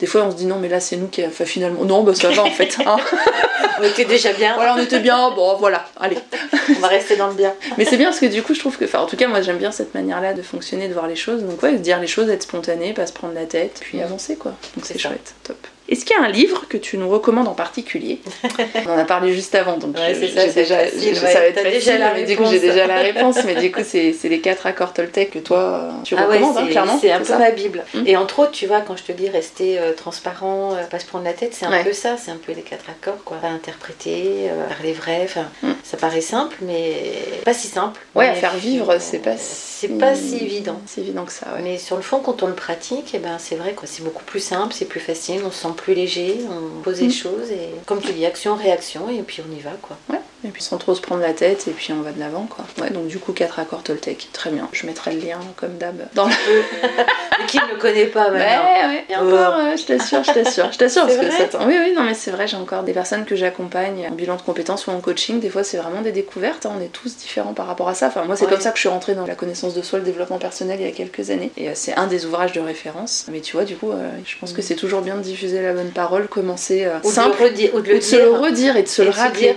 des 0.00 0.06
fois 0.06 0.24
on 0.24 0.30
se 0.30 0.36
dit 0.36 0.46
non 0.46 0.56
mais 0.58 0.68
là 0.68 0.80
c'est 0.80 0.96
nous 0.96 1.08
qui 1.08 1.22
fait 1.22 1.46
finalement 1.46 1.84
non 1.84 2.02
bah 2.02 2.14
ça 2.14 2.30
va 2.30 2.44
en 2.44 2.50
fait 2.50 2.76
hein. 2.84 2.96
on 3.80 3.84
était 3.84 4.04
déjà 4.04 4.32
bien 4.32 4.54
voilà 4.54 4.74
on 4.76 4.82
était 4.82 5.00
bien 5.00 5.30
bon 5.30 5.56
voilà 5.56 5.86
allez 5.98 6.18
on 6.76 6.80
va 6.80 6.88
rester 6.88 7.16
dans 7.16 7.28
le 7.28 7.34
bien 7.34 7.54
mais 7.76 7.84
c'est 7.84 7.96
bien 7.96 8.06
parce 8.06 8.20
que 8.20 8.26
du 8.26 8.42
coup 8.42 8.54
je 8.54 8.60
trouve 8.60 8.76
que 8.76 8.84
enfin 8.84 9.00
en 9.00 9.06
tout 9.06 9.16
cas 9.16 9.28
moi 9.28 9.42
j'aime 9.42 9.58
bien 9.58 9.72
cette 9.72 9.94
manière 9.94 10.20
là 10.20 10.34
de 10.34 10.42
fonctionner 10.42 10.88
de 10.88 10.94
voir 10.94 11.06
les 11.06 11.16
choses. 11.16 11.42
Donc 11.42 11.62
ouais, 11.62 11.76
dire 11.78 12.00
les 12.00 12.06
choses, 12.06 12.28
être 12.30 12.42
spontané, 12.42 12.92
pas 12.92 13.06
se 13.06 13.12
prendre 13.12 13.34
la 13.34 13.46
tête, 13.46 13.80
puis 13.80 14.00
avancer 14.00 14.36
quoi. 14.36 14.52
Donc 14.76 14.84
C'est 14.84 14.98
chouette, 14.98 15.34
top. 15.42 15.56
Est-ce 15.88 16.04
qu'il 16.04 16.16
y 16.16 16.20
a 16.20 16.22
un 16.22 16.28
livre 16.28 16.66
que 16.68 16.76
tu 16.76 16.98
nous 16.98 17.08
recommandes 17.08 17.48
en 17.48 17.54
particulier 17.54 18.20
On 18.86 18.90
en 18.90 18.98
a 18.98 19.04
parlé 19.04 19.32
juste 19.32 19.54
avant, 19.54 19.76
donc 19.78 19.96
Ouais, 19.96 20.14
je- 20.14 20.26
ça, 20.26 20.42
c'est 20.42 20.54
déjà, 20.54 20.78
facile, 20.80 21.14
je- 21.14 21.20
ouais, 21.24 21.32
ça 21.32 21.40
va 21.40 21.46
être 21.46 21.54
facile, 21.56 21.72
déjà 21.72 21.98
la 21.98 22.14
mais 22.14 22.24
du 22.24 22.36
coup 22.36 22.44
j'ai 22.44 22.58
réponse. 22.58 22.60
déjà 22.74 22.86
la 22.86 22.96
réponse, 23.02 23.36
mais 23.46 23.54
du 23.54 23.72
coup 23.72 23.80
c'est 23.84 24.14
les 24.24 24.40
quatre 24.40 24.66
accords 24.66 24.92
Toltec 24.92 25.30
que 25.30 25.38
toi 25.38 25.58
euh, 25.58 25.90
tu 26.04 26.14
Ah 26.16 26.28
ouais, 26.28 26.36
recommandes, 26.36 26.58
hein, 26.58 26.62
c'est- 26.66 26.70
clairement. 26.72 26.98
c'est 27.00 27.10
un 27.10 27.18
peu 27.18 27.24
ça 27.24 27.38
ma 27.38 27.50
bible. 27.52 27.84
Mm. 27.94 28.02
Et 28.06 28.16
entre 28.16 28.38
autres, 28.40 28.50
tu 28.52 28.66
vois, 28.66 28.80
quand 28.82 28.96
je 28.96 29.04
te 29.04 29.12
dis 29.12 29.28
rester 29.30 29.78
euh, 29.78 29.92
transparent, 29.94 30.74
euh, 30.74 30.84
pas 30.84 30.98
se 30.98 31.06
prendre 31.06 31.24
la 31.24 31.32
tête, 31.32 31.54
c'est 31.54 31.64
un 31.66 31.70
Ouais. 31.70 31.84
peu 31.84 31.92
ça, 31.92 32.16
c'est 32.16 32.30
un 32.30 32.36
peu 32.36 32.52
les 32.52 32.62
quatre 32.62 32.84
accords, 32.90 33.24
quoi. 33.24 33.38
Pas 33.38 33.48
interpréter, 33.48 34.48
euh, 34.50 34.66
parler 34.68 34.92
vrai, 34.92 35.20
enfin, 35.24 35.46
Mm. 35.62 35.72
ça 35.84 35.96
paraît 35.96 36.20
simple, 36.20 36.56
mais 36.62 36.94
pas 37.44 37.54
si 37.54 37.66
simple. 37.68 37.98
Ouais, 38.14 38.28
à 38.28 38.34
faire 38.34 38.54
vivre, 38.56 38.90
euh, 38.90 38.96
c'est 39.00 39.18
pas 39.18 39.36
c'est 39.38 39.88
pas 39.98 40.14
si 40.16 40.36
évident. 40.36 40.80
C'est 40.86 41.00
évident 41.00 41.24
que 41.24 41.32
ça, 41.32 41.46
ouais. 41.54 41.60
Mais 41.62 41.78
sur 41.78 41.96
le 41.96 42.02
fond, 42.02 42.18
quand 42.18 42.42
on 42.42 42.46
le 42.48 42.54
pratique, 42.54 43.12
eh 43.14 43.18
ben, 43.18 43.36
c'est 43.38 43.54
vrai 43.54 43.72
quoi, 43.74 43.86
c'est 43.90 44.02
beaucoup 44.02 44.24
plus 44.24 44.40
simple, 44.40 44.74
c'est 44.76 44.84
plus 44.86 44.98
facile, 45.00 45.40
on 45.46 45.50
se 45.52 45.62
sent 45.62 45.68
plus 45.78 45.94
léger, 45.94 46.38
on 46.50 46.82
pose 46.82 47.00
Mm. 47.00 47.04
les 47.06 47.10
choses 47.10 47.50
et 47.50 47.70
comme 47.86 48.00
tu 48.00 48.12
dis, 48.12 48.26
action, 48.26 48.54
réaction 48.56 49.08
et 49.08 49.22
puis 49.22 49.42
on 49.48 49.56
y 49.56 49.60
va 49.60 49.70
quoi. 49.80 49.96
Ouais, 50.10 50.20
et 50.44 50.48
puis 50.48 50.62
sans 50.62 50.76
trop 50.78 50.94
se 50.94 51.00
prendre 51.00 51.20
la 51.22 51.32
tête, 51.32 51.66
et 51.68 51.72
puis 51.72 51.92
on 51.92 52.02
va 52.02 52.12
de 52.12 52.20
l'avant, 52.20 52.46
quoi. 52.48 52.64
Ouais, 52.80 52.90
donc 52.90 53.06
du 53.08 53.18
coup, 53.18 53.32
quatre 53.32 53.58
accords 53.58 53.82
Toltec, 53.82 54.28
très 54.32 54.50
bien. 54.50 54.68
Je 54.72 54.86
mettrai 54.86 55.12
le 55.12 55.20
lien, 55.20 55.38
comme 55.56 55.76
d'hab, 55.78 55.96
dans 56.14 56.26
le. 56.26 56.32
Qui 57.46 57.58
ne 57.58 57.70
le 57.72 57.76
connaît 57.76 58.06
pas 58.06 58.30
Ouais, 58.30 58.38
maintenant 58.38 58.88
ouais, 58.90 59.04
Oh. 59.10 59.24
encore, 59.26 59.54
euh, 59.60 59.76
je 59.76 59.84
t'assure, 59.84 60.22
je 60.24 60.32
t'assure, 60.32 60.70
je 60.72 60.78
t'assure, 60.78 61.06
parce 61.06 61.16
que 61.18 61.30
ça 61.30 61.58
Oui, 61.66 61.74
oui, 61.80 61.92
non, 61.96 62.02
mais 62.02 62.14
c'est 62.14 62.30
vrai, 62.30 62.46
j'ai 62.46 62.56
encore 62.56 62.82
des 62.82 62.92
personnes 62.92 63.24
que 63.24 63.36
j'accompagne 63.36 64.08
en 64.10 64.14
bilan 64.14 64.36
de 64.36 64.42
compétences 64.42 64.86
ou 64.86 64.90
en 64.90 65.00
coaching, 65.00 65.40
des 65.40 65.48
fois 65.48 65.62
c'est 65.64 65.76
vraiment 65.78 66.02
des 66.02 66.12
découvertes, 66.12 66.66
hein, 66.66 66.72
on 66.78 66.82
est 66.82 66.88
tous 66.92 67.16
différents 67.16 67.54
par 67.54 67.66
rapport 67.66 67.88
à 67.88 67.94
ça. 67.94 68.08
Enfin, 68.08 68.24
moi, 68.24 68.36
c'est 68.36 68.44
Ouais. 68.44 68.50
comme 68.50 68.60
ça 68.60 68.70
que 68.70 68.76
je 68.76 68.80
suis 68.80 68.88
rentrée 68.88 69.14
dans 69.14 69.24
la 69.26 69.34
connaissance 69.34 69.74
de 69.74 69.82
soi, 69.82 69.98
le 70.00 70.04
développement 70.04 70.38
personnel 70.38 70.78
il 70.80 70.86
y 70.86 70.88
a 70.88 70.92
quelques 70.92 71.30
années, 71.30 71.50
et 71.56 71.68
euh, 71.68 71.72
c'est 71.74 71.94
un 71.96 72.06
des 72.06 72.26
ouvrages 72.26 72.52
de 72.52 72.60
référence. 72.60 73.26
Mais 73.30 73.40
tu 73.40 73.52
vois, 73.56 73.64
du 73.64 73.76
coup, 73.76 73.92
euh, 73.92 74.10
je 74.26 74.36
pense 74.38 74.52
que 74.52 74.60
c'est 74.62 74.74
toujours 74.76 75.00
bien 75.00 75.14
de 75.16 75.22
diffuser 75.22 75.62
la 75.62 75.72
bonne 75.72 75.90
parole, 75.90 76.26
commencer 76.28 76.88
Ou 77.04 77.08
de 77.08 77.12
simple, 77.12 77.36
le 77.40 77.44
redire, 77.46 77.74
ou 77.74 77.80
de 77.80 77.92
ou 77.92 77.96
de 77.96 78.00
se 78.00 78.16
le 78.16 78.22
dire. 78.30 78.40
redire 78.40 78.76
et 78.76 78.82
de 78.82 78.88
se 78.88 79.02
et 79.02 79.04
le 79.06 79.10
rappeler. 79.10 79.56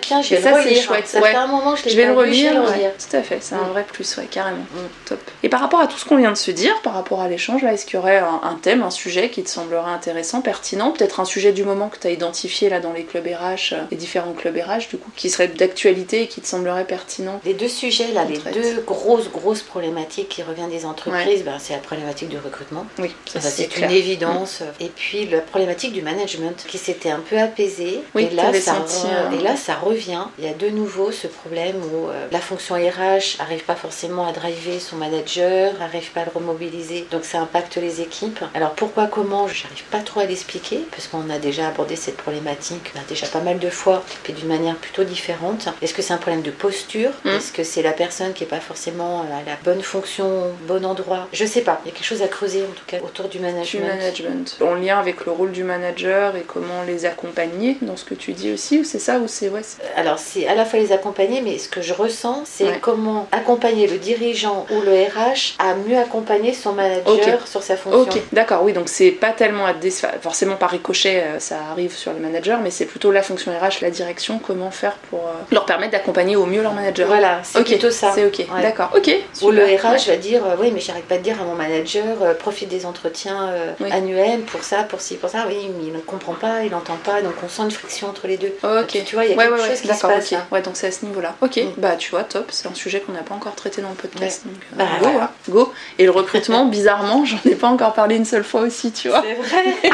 Relire. 0.71 0.83
chouette, 0.83 1.07
Ça 1.07 1.19
ouais. 1.21 1.31
fait 1.31 1.37
un 1.37 1.47
moment, 1.47 1.75
je 1.75 1.85
l'ai 1.85 1.91
Je 1.91 1.95
vais 1.97 2.13
pas 2.13 2.21
le 2.23 2.25
lu, 2.29 2.33
je 2.35 2.41
vais 2.41 2.47
relire, 2.49 2.61
le 2.61 2.67
ouais. 2.67 2.73
relire. 2.75 2.91
tout 2.97 3.15
à 3.17 3.21
fait, 3.23 3.37
c'est 3.41 3.55
un 3.55 3.63
vrai 3.63 3.83
plus, 3.83 4.17
ouais, 4.17 4.25
carrément. 4.25 4.57
Mm. 4.59 4.77
Top. 5.05 5.19
Et 5.43 5.49
par 5.49 5.59
rapport 5.59 5.79
à 5.79 5.87
tout 5.87 5.97
ce 5.97 6.05
qu'on 6.05 6.17
vient 6.17 6.31
de 6.31 6.37
se 6.37 6.51
dire, 6.51 6.81
par 6.81 6.93
rapport 6.93 7.21
à 7.21 7.27
l'échange, 7.27 7.61
là, 7.63 7.73
est-ce 7.73 7.85
qu'il 7.85 7.95
y 7.95 7.97
aurait 7.99 8.17
un, 8.19 8.41
un 8.43 8.55
thème, 8.61 8.83
un 8.83 8.89
sujet 8.91 9.29
qui 9.29 9.43
te 9.43 9.49
semblerait 9.49 9.91
intéressant, 9.91 10.41
pertinent, 10.41 10.91
peut-être 10.91 11.19
un 11.19 11.25
sujet 11.25 11.51
du 11.51 11.63
moment 11.63 11.89
que 11.89 11.97
tu 11.97 12.07
as 12.07 12.11
identifié 12.11 12.69
là 12.69 12.79
dans 12.79 12.93
les 12.93 13.03
clubs 13.03 13.25
RH, 13.25 13.73
euh, 13.73 13.81
les 13.91 13.97
différents 13.97 14.33
clubs 14.33 14.55
RH, 14.57 14.89
du 14.89 14.97
coup, 14.97 15.09
qui 15.15 15.29
serait 15.29 15.47
d'actualité 15.47 16.23
et 16.23 16.27
qui 16.27 16.41
te 16.41 16.47
semblerait 16.47 16.85
pertinent 16.85 17.39
Les 17.45 17.53
deux 17.53 17.67
sujets, 17.67 18.11
là, 18.13 18.23
les 18.25 18.37
traite. 18.39 18.53
deux 18.53 18.81
grosses, 18.85 19.29
grosses 19.29 19.61
problématiques 19.63 20.29
qui 20.29 20.43
reviennent 20.43 20.69
des 20.69 20.85
entreprises, 20.85 21.43
ben, 21.43 21.57
c'est 21.59 21.73
la 21.73 21.79
problématique 21.79 22.29
du 22.29 22.37
recrutement. 22.37 22.85
Oui, 22.99 23.11
ça, 23.25 23.39
Ça, 23.41 23.49
c'est 23.49 23.77
une 23.77 23.91
évidence. 23.91 24.61
Et 24.79 24.87
puis 24.89 25.27
la 25.27 25.39
problématique 25.39 25.93
du 25.93 26.01
management 26.01 26.65
qui 26.67 26.77
s'était 26.77 27.09
un 27.11 27.19
peu 27.19 27.37
apaisée. 27.37 28.01
Oui, 28.15 28.27
et, 28.31 28.35
là, 28.35 28.53
ça 28.53 28.75
senti, 28.75 29.05
re- 29.07 29.33
euh, 29.33 29.39
et 29.39 29.43
là, 29.43 29.55
ça 29.55 29.75
revient. 29.75 30.23
Il 30.39 30.45
y 30.45 30.47
a 30.47 30.53
de 30.61 30.69
nouveau 30.69 31.11
ce 31.11 31.27
problème 31.27 31.77
où 31.77 32.07
euh, 32.07 32.27
la 32.31 32.39
fonction 32.39 32.75
RH 32.75 33.39
n'arrive 33.39 33.63
pas 33.65 33.75
forcément 33.75 34.27
à 34.27 34.31
driver 34.31 34.79
son 34.79 34.95
manager, 34.95 35.73
n'arrive 35.79 36.11
pas 36.11 36.21
à 36.21 36.25
le 36.25 36.31
remobiliser. 36.33 37.07
Donc 37.11 37.25
ça 37.25 37.39
impacte 37.41 37.77
les 37.77 38.01
équipes. 38.01 38.43
Alors 38.53 38.71
pourquoi, 38.71 39.07
comment, 39.07 39.47
je 39.47 39.63
n'arrive 39.63 39.83
pas 39.85 39.99
trop 39.99 40.19
à 40.19 40.25
l'expliquer 40.25 40.81
parce 40.91 41.07
qu'on 41.07 41.29
a 41.29 41.39
déjà 41.39 41.67
abordé 41.67 41.95
cette 41.95 42.17
problématique 42.17 42.91
ben, 42.93 43.01
déjà 43.09 43.25
pas 43.27 43.41
mal 43.41 43.57
de 43.59 43.69
fois, 43.69 44.03
puis 44.23 44.33
d'une 44.33 44.47
manière 44.47 44.75
plutôt 44.75 45.03
différente. 45.03 45.67
Est-ce 45.81 45.93
que 45.93 46.01
c'est 46.01 46.13
un 46.13 46.17
problème 46.17 46.43
de 46.43 46.51
posture? 46.51 47.11
Mm. 47.25 47.29
Est-ce 47.29 47.51
que 47.51 47.63
c'est 47.63 47.81
la 47.81 47.93
personne 47.93 48.33
qui 48.33 48.43
n'est 48.43 48.49
pas 48.49 48.59
forcément 48.59 49.21
à 49.21 49.43
la 49.45 49.55
bonne 49.63 49.81
fonction, 49.81 50.51
bon 50.67 50.85
endroit? 50.85 51.27
Je 51.33 51.45
sais 51.45 51.61
pas. 51.61 51.81
Il 51.83 51.89
y 51.89 51.91
a 51.91 51.95
quelque 51.95 52.05
chose 52.05 52.21
à 52.21 52.27
creuser 52.27 52.63
en 52.63 52.73
tout 52.73 52.85
cas 52.85 52.97
autour 53.03 53.29
du 53.29 53.31
du 53.31 53.39
management. 53.39 53.87
management. 53.87 54.57
En 54.61 54.75
lien 54.75 54.99
avec 54.99 55.25
le 55.25 55.31
rôle 55.31 55.51
du 55.51 55.63
manager 55.63 56.35
et 56.35 56.41
comment 56.41 56.83
les 56.85 57.05
accompagner 57.05 57.77
dans 57.81 57.97
ce 57.97 58.05
que 58.05 58.13
tu 58.13 58.33
dis 58.33 58.51
aussi, 58.51 58.79
ou 58.79 58.83
c'est 58.83 58.99
ça, 58.99 59.19
ou 59.19 59.27
c'est 59.27 59.49
ouais, 59.49 59.61
Alors 59.95 60.19
c'est 60.19 60.47
à 60.51 60.55
la 60.55 60.65
fois 60.65 60.79
les 60.79 60.91
accompagner, 60.91 61.41
mais 61.41 61.57
ce 61.57 61.69
que 61.69 61.81
je 61.81 61.93
ressens, 61.93 62.43
c'est 62.45 62.65
Ouais. 62.65 62.79
comment 62.81 63.27
accompagner 63.31 63.87
le 63.87 63.97
dirigeant 63.97 64.65
ou 64.69 64.81
le 64.81 64.91
RH 64.91 65.55
à 65.59 65.75
mieux 65.75 65.97
accompagner 65.97 66.53
son 66.53 66.73
manager 66.73 67.47
sur 67.47 67.63
sa 67.63 67.77
fonction. 67.77 68.01
Ok, 68.01 68.21
d'accord, 68.33 68.63
oui, 68.63 68.73
donc 68.73 68.89
c'est 68.89 69.11
pas 69.11 69.31
tellement 69.31 69.65
à 69.65 69.73
forcément 70.21 70.55
par 70.57 70.71
ricochet, 70.71 71.23
euh, 71.25 71.39
ça 71.39 71.55
arrive 71.71 71.95
sur 71.95 72.11
les 72.13 72.19
managers, 72.19 72.57
mais 72.61 72.69
c'est 72.69 72.85
plutôt 72.85 73.11
la 73.11 73.21
fonction 73.21 73.51
RH, 73.51 73.81
la 73.81 73.89
direction, 73.91 74.39
comment 74.45 74.71
faire 74.71 74.95
pour 75.09 75.19
euh, 75.27 75.31
leur 75.51 75.65
permettre 75.65 75.93
d'accompagner 75.93 76.35
au 76.35 76.45
mieux 76.45 76.61
leur 76.61 76.73
manager. 76.73 77.07
Voilà, 77.07 77.39
c'est 77.43 77.59
Ok, 77.59 77.65
plutôt 77.67 77.91
ça. 77.91 78.11
C'est 78.13 78.25
ok, 78.25 78.39
Ouais. 78.53 78.61
d'accord, 78.61 78.89
ok. 78.95 79.09
Ou 79.43 79.51
le 79.51 79.65
super. 79.67 79.91
RH 79.93 80.07
va 80.07 80.15
dire 80.17 80.45
euh, 80.45 80.55
oui 80.59 80.71
mais 80.73 80.79
j'arrête 80.81 81.05
pas 81.05 81.17
de 81.17 81.23
dire 81.23 81.39
à 81.41 81.45
mon 81.45 81.55
manager 81.55 82.03
euh, 82.21 82.33
profite 82.33 82.67
des 82.69 82.85
entretiens 82.85 83.49
euh, 83.49 83.71
Oui. 83.79 83.89
annuels 83.91 84.41
pour 84.41 84.63
ça 84.63 84.83
pour 84.83 84.99
ci 85.01 85.15
pour 85.15 85.29
ça 85.29 85.45
oui 85.47 85.55
mais 85.77 85.85
il 85.87 85.93
ne 85.93 85.99
comprend 85.99 86.33
pas 86.33 86.63
il 86.63 86.71
n'entend 86.71 86.97
pas 87.03 87.21
donc 87.21 87.33
on 87.43 87.49
sent 87.49 87.63
une 87.63 87.71
friction 87.71 88.07
entre 88.09 88.27
les 88.27 88.37
deux 88.37 88.53
Ok. 88.63 89.01
tu 89.05 89.15
vois 89.15 89.25
il 89.25 89.31
y 89.31 89.33
a 89.33 89.37
ouais, 89.37 89.45
quelque 89.47 89.61
ouais, 89.61 89.67
chose 89.69 89.81
qui 89.81 89.87
se 89.87 90.01
passe 90.05 90.33
ok. 90.33 90.39
Ouais, 90.51 90.61
donc 90.61 90.75
c'est 90.77 90.87
à 90.87 90.91
ce 90.91 91.05
niveau-là. 91.05 91.35
Ok, 91.41 91.57
Mm. 91.57 91.69
bah 91.77 91.95
tu 91.97 92.11
vois, 92.11 92.23
top, 92.23 92.47
c'est 92.51 92.67
un 92.67 92.73
sujet 92.73 92.99
qu'on 93.01 93.11
n'a 93.11 93.23
pas 93.23 93.35
encore 93.35 93.55
traité 93.55 93.81
dans 93.81 93.89
le 93.89 93.95
podcast. 93.95 94.41
Donc, 94.45 94.55
euh, 94.73 94.75
Bah, 94.77 94.85
go, 94.99 95.07
voilà. 95.09 95.23
hein, 95.25 95.29
go. 95.49 95.73
Et 95.99 96.05
le 96.05 96.11
recrutement, 96.11 96.65
bizarrement, 96.77 97.23
j'en 97.25 97.37
ai 97.45 97.55
pas 97.55 97.67
encore 97.67 97.93
parlé 97.93 98.15
une 98.15 98.25
seule 98.25 98.43
fois 98.43 98.61
aussi, 98.61 98.91
tu 98.91 99.09
vois. 99.09 99.23
c'est 99.25 99.33
vrai 99.35 99.75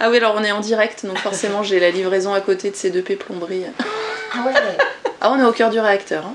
Ah 0.00 0.10
oui, 0.10 0.18
alors 0.18 0.34
on 0.36 0.44
est 0.44 0.52
en 0.52 0.60
direct, 0.60 1.06
donc 1.06 1.16
forcément 1.18 1.62
j'ai 1.62 1.80
la 1.80 1.90
livraison 1.90 2.34
à 2.34 2.40
côté 2.40 2.70
de 2.70 2.76
ces 2.76 2.90
deux 2.90 3.00
P 3.02 3.16
plomberie. 3.16 3.64
ah 4.34 4.46
ouais 4.46 4.52
Ah, 5.22 5.30
on 5.32 5.38
est 5.40 5.44
au 5.44 5.52
cœur 5.52 5.70
du 5.70 5.80
réacteur. 5.80 6.24
Hein. 6.26 6.34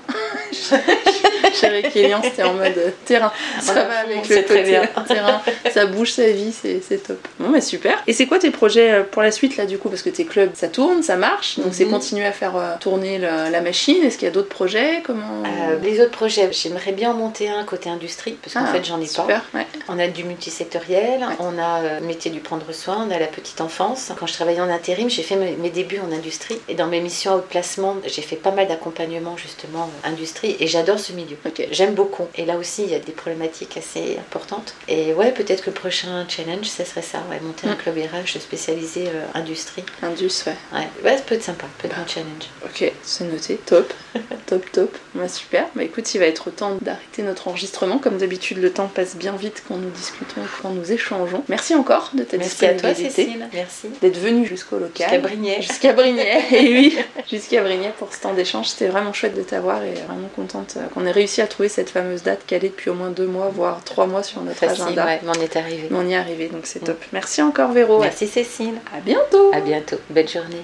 Chez 1.60 1.68
Réquilian, 1.68 2.22
c'était 2.24 2.44
en 2.44 2.54
mode 2.54 2.78
euh, 2.78 2.90
terrain. 3.06 3.32
Ça 3.60 3.74
Voilà, 3.74 3.88
va 3.90 4.00
avec 4.00 4.18
le 4.28 4.44
très 4.44 4.44
côté 4.44 4.64
bien. 4.64 4.88
terrain. 5.08 5.42
Ça 5.72 5.86
bouge 5.86 6.12
sa 6.12 6.28
vie, 6.28 6.52
c'est 6.52 6.82
c'est 6.88 6.98
top. 7.04 7.20
Bon, 7.40 7.50
mais 7.50 7.62
super. 7.62 8.02
Et 8.08 8.14
c'est 8.14 8.26
quoi 8.26 8.40
tes 8.40 8.52
projets 8.52 8.92
euh, 8.92 9.04
pour 9.04 9.22
la 9.22 9.32
suite 9.32 9.58
là 9.58 9.66
du 9.66 9.78
coup? 9.78 9.90
Parce 9.90 10.02
que 10.02 10.10
tes 10.10 10.26
clubs, 10.26 10.52
ça 10.54 10.68
tourne, 10.68 11.04
ça 11.04 11.16
marche. 11.18 11.60
Donc 11.60 11.74
c'est 11.74 11.86
Mhm. 11.86 11.92
continuer 11.92 12.26
à 12.26 12.32
faire 12.32 12.56
euh, 12.56 12.76
tourner 12.80 13.18
la, 13.18 13.50
la 13.50 13.62
machine. 13.62 14.04
Est-ce 14.04 14.18
qu'il 14.18 14.28
y 14.28 14.32
a 14.32 14.34
d'autres 14.34 14.50
projets? 14.50 15.02
Comment 15.04 15.44
Euh, 15.46 15.78
les 15.84 16.00
autres 16.00 16.12
projets, 16.12 16.50
j'aimerais 16.52 16.92
bien 16.92 17.12
en 17.12 17.14
monter 17.14 17.50
un 17.50 17.64
côté 17.64 17.90
industrie, 17.90 18.38
parce 18.42 18.54
qu'en 18.54 18.62
Ah, 18.66 18.74
fait 18.74 18.84
j'en 18.84 18.98
ai 19.00 19.06
pas. 19.06 19.22
Super, 19.22 19.42
ouais. 19.54 19.66
On 19.90 20.00
a 20.00 20.08
du 20.08 20.24
multisectoriel, 20.24 21.20
Ouais. 21.22 21.36
on 21.40 21.58
a 21.58 21.82
euh, 21.82 22.00
le 22.00 22.06
métier 22.06 22.32
du 22.32 22.40
prendre 22.40 22.72
soin, 22.74 23.06
on 23.08 23.12
a 23.12 23.20
la 23.20 23.28
petite 23.28 23.62
enfance. 23.62 24.12
Quand 24.20 24.28
je 24.28 24.34
travaillais 24.34 24.62
en 24.62 24.70
intérim, 24.70 25.10
j'ai 25.10 25.24
fait 25.24 25.36
mes, 25.36 25.52
mes 25.54 25.70
débuts 25.70 26.00
en 26.00 26.12
industrie. 26.16 26.60
Et 26.70 26.76
dans 26.76 26.88
mes 26.88 27.00
missions 27.02 27.32
à 27.34 27.36
haut 27.38 27.44
placement, 27.48 27.96
j'ai 28.06 28.22
fait 28.22 28.36
pas 28.36 28.52
mal 28.52 28.68
d'accompagnement 28.68 29.36
justement 29.38 29.90
euh, 30.06 30.10
industrie. 30.10 30.56
Et 30.60 30.68
j'adore 30.68 31.00
ce 31.00 31.14
milieu. 31.14 31.38
J'aime 31.72 31.94
beaucoup. 31.96 32.28
Et 32.36 32.46
là 32.46 32.58
aussi, 32.58 32.84
il 32.84 32.90
y 32.90 32.96
a 32.96 33.00
des 33.00 33.12
problématiques 33.12 33.78
assez 33.78 34.18
importantes. 34.20 34.74
Et 34.88 35.14
ouais, 35.14 35.32
peut-être 35.32 35.62
que 35.64 35.70
le 35.70 35.76
prochain 35.76 36.26
challenge, 36.28 36.66
ça 36.68 36.86
serait 36.86 37.02
ça. 37.02 37.20
Ouais, 37.30 37.40
monter 37.42 37.68
un 37.68 37.74
Mm. 37.74 37.78
club 37.78 37.96
RH 37.98 38.40
spécialisé 38.40 39.06
euh, 39.08 39.26
industrie. 39.34 39.84
Indus, 40.04 40.44
ouais. 40.48 40.56
Ouais, 40.74 40.88
ouais, 41.04 41.18
ça 41.18 41.24
peut 41.24 41.36
être 41.36 41.44
sympa, 41.44 41.66
peut 41.80 41.88
être 41.88 41.98
un 42.00 42.08
challenge. 42.08 42.50
Ok, 42.66 42.92
c'est 43.04 43.24
noté. 43.26 43.56
Top. 43.66 43.94
top, 44.48 44.72
top. 44.72 44.98
Bah, 45.16 45.28
super. 45.28 45.68
Bah 45.76 45.84
écoute, 45.84 46.14
il 46.14 46.20
va 46.20 46.26
être 46.26 46.50
temps 46.52 46.78
d'arrêter 46.82 47.24
notre 47.24 47.48
enregistrement. 47.48 47.98
Comme 47.98 48.18
d'habitude, 48.18 48.58
le 48.58 48.72
temps 48.72 48.88
passe 48.88 49.16
bien 49.16 49.34
vite 49.36 49.64
quand 49.68 49.78
nous 49.78 49.90
discutons 49.90 50.42
quand 50.62 50.70
nous 50.72 50.92
échangeons. 50.92 51.44
Merci 51.48 51.76
encore 51.76 52.12
de 52.14 52.24
ta 52.24 52.38
Merci 52.38 52.66
à 52.66 52.74
toi, 52.74 52.90
disponibilité. 52.90 53.24
Cécile. 53.26 53.48
Merci. 53.54 53.88
D'être 54.02 54.18
venu 54.20 54.46
jusqu'au 54.46 54.78
local. 54.78 54.92
Jusqu'à 55.10 55.18
Brignais. 55.20 55.62
Jusqu'à 55.62 55.94
Brignais, 55.94 56.44
et 56.52 56.74
oui, 56.74 56.98
jusqu'à 57.32 57.62
Brignais 57.62 57.94
pour 57.98 58.14
ce 58.14 58.20
temps 58.20 58.34
d'échange. 58.34 58.68
C'était 58.68 58.88
vraiment 58.88 59.14
chouette 59.14 59.36
de 59.36 59.44
t'avoir 59.44 59.82
et 59.84 59.94
vraiment 59.94 60.30
contente 60.36 60.74
euh, 60.78 60.88
qu'on 60.94 61.06
ait 61.06 61.12
réussi 61.12 61.31
à 61.40 61.48
trouver 61.48 61.70
cette 61.70 61.90
fameuse 61.90 62.24
date 62.24 62.46
calée 62.46 62.68
depuis 62.70 62.90
au 62.90 62.96
moins 62.96 63.12
deux 63.12 63.28
mois, 63.28 63.48
voire 63.50 63.82
trois 63.86 64.08
mois 64.08 64.24
sur 64.24 64.42
notre 64.42 64.60
Facile, 64.60 64.84
agenda. 64.84 65.06
ouais, 65.06 65.22
mais 65.24 65.30
on 65.30 65.42
est 65.42 65.56
arrivé. 65.56 65.88
Mais 65.90 65.98
on 65.98 66.06
y 66.08 66.12
est 66.14 66.18
arrivé, 66.18 66.50
donc 66.50 66.66
c'est 66.66 66.80
top. 66.80 67.02
Merci 67.14 67.42
encore 67.42 67.72
Véro. 67.72 68.00
Merci 68.02 68.28
Cécile. 68.28 68.76
À 68.94 69.00
bientôt. 69.00 69.52
À 69.54 69.62
bientôt. 69.62 69.98
Belle 70.10 70.28
journée. 70.28 70.64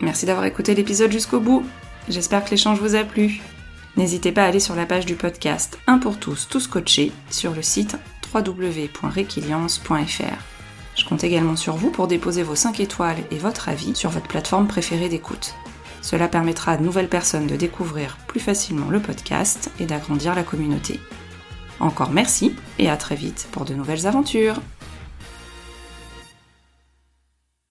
Merci 0.00 0.26
d'avoir 0.26 0.46
écouté 0.46 0.76
l'épisode 0.76 1.10
jusqu'au 1.10 1.40
bout. 1.40 1.64
J'espère 2.08 2.44
que 2.44 2.50
l'échange 2.50 2.78
vous 2.78 2.94
a 2.94 3.02
plu. 3.02 3.40
N'hésitez 3.96 4.30
pas 4.30 4.44
à 4.44 4.46
aller 4.46 4.60
sur 4.60 4.76
la 4.76 4.86
page 4.86 5.06
du 5.06 5.16
podcast 5.16 5.76
Un 5.88 5.98
pour 5.98 6.20
tous, 6.20 6.46
tous 6.48 6.68
coachés 6.68 7.10
sur 7.30 7.52
le 7.52 7.62
site 7.62 7.96
www.requiliance.fr. 8.32 10.38
Je 10.94 11.04
compte 11.04 11.24
également 11.24 11.56
sur 11.56 11.74
vous 11.76 11.90
pour 11.90 12.06
déposer 12.06 12.42
vos 12.42 12.54
5 12.54 12.80
étoiles 12.80 13.18
et 13.30 13.38
votre 13.38 13.68
avis 13.68 13.94
sur 13.96 14.10
votre 14.10 14.28
plateforme 14.28 14.68
préférée 14.68 15.08
d'écoute. 15.08 15.54
Cela 16.02 16.28
permettra 16.28 16.72
à 16.72 16.76
de 16.76 16.84
nouvelles 16.84 17.08
personnes 17.08 17.46
de 17.46 17.56
découvrir 17.56 18.16
plus 18.26 18.40
facilement 18.40 18.90
le 18.90 19.00
podcast 19.00 19.70
et 19.80 19.86
d'agrandir 19.86 20.34
la 20.34 20.42
communauté. 20.42 21.00
Encore 21.80 22.10
merci 22.10 22.54
et 22.78 22.88
à 22.88 22.96
très 22.96 23.14
vite 23.14 23.48
pour 23.52 23.64
de 23.64 23.74
nouvelles 23.74 24.06
aventures. 24.06 24.60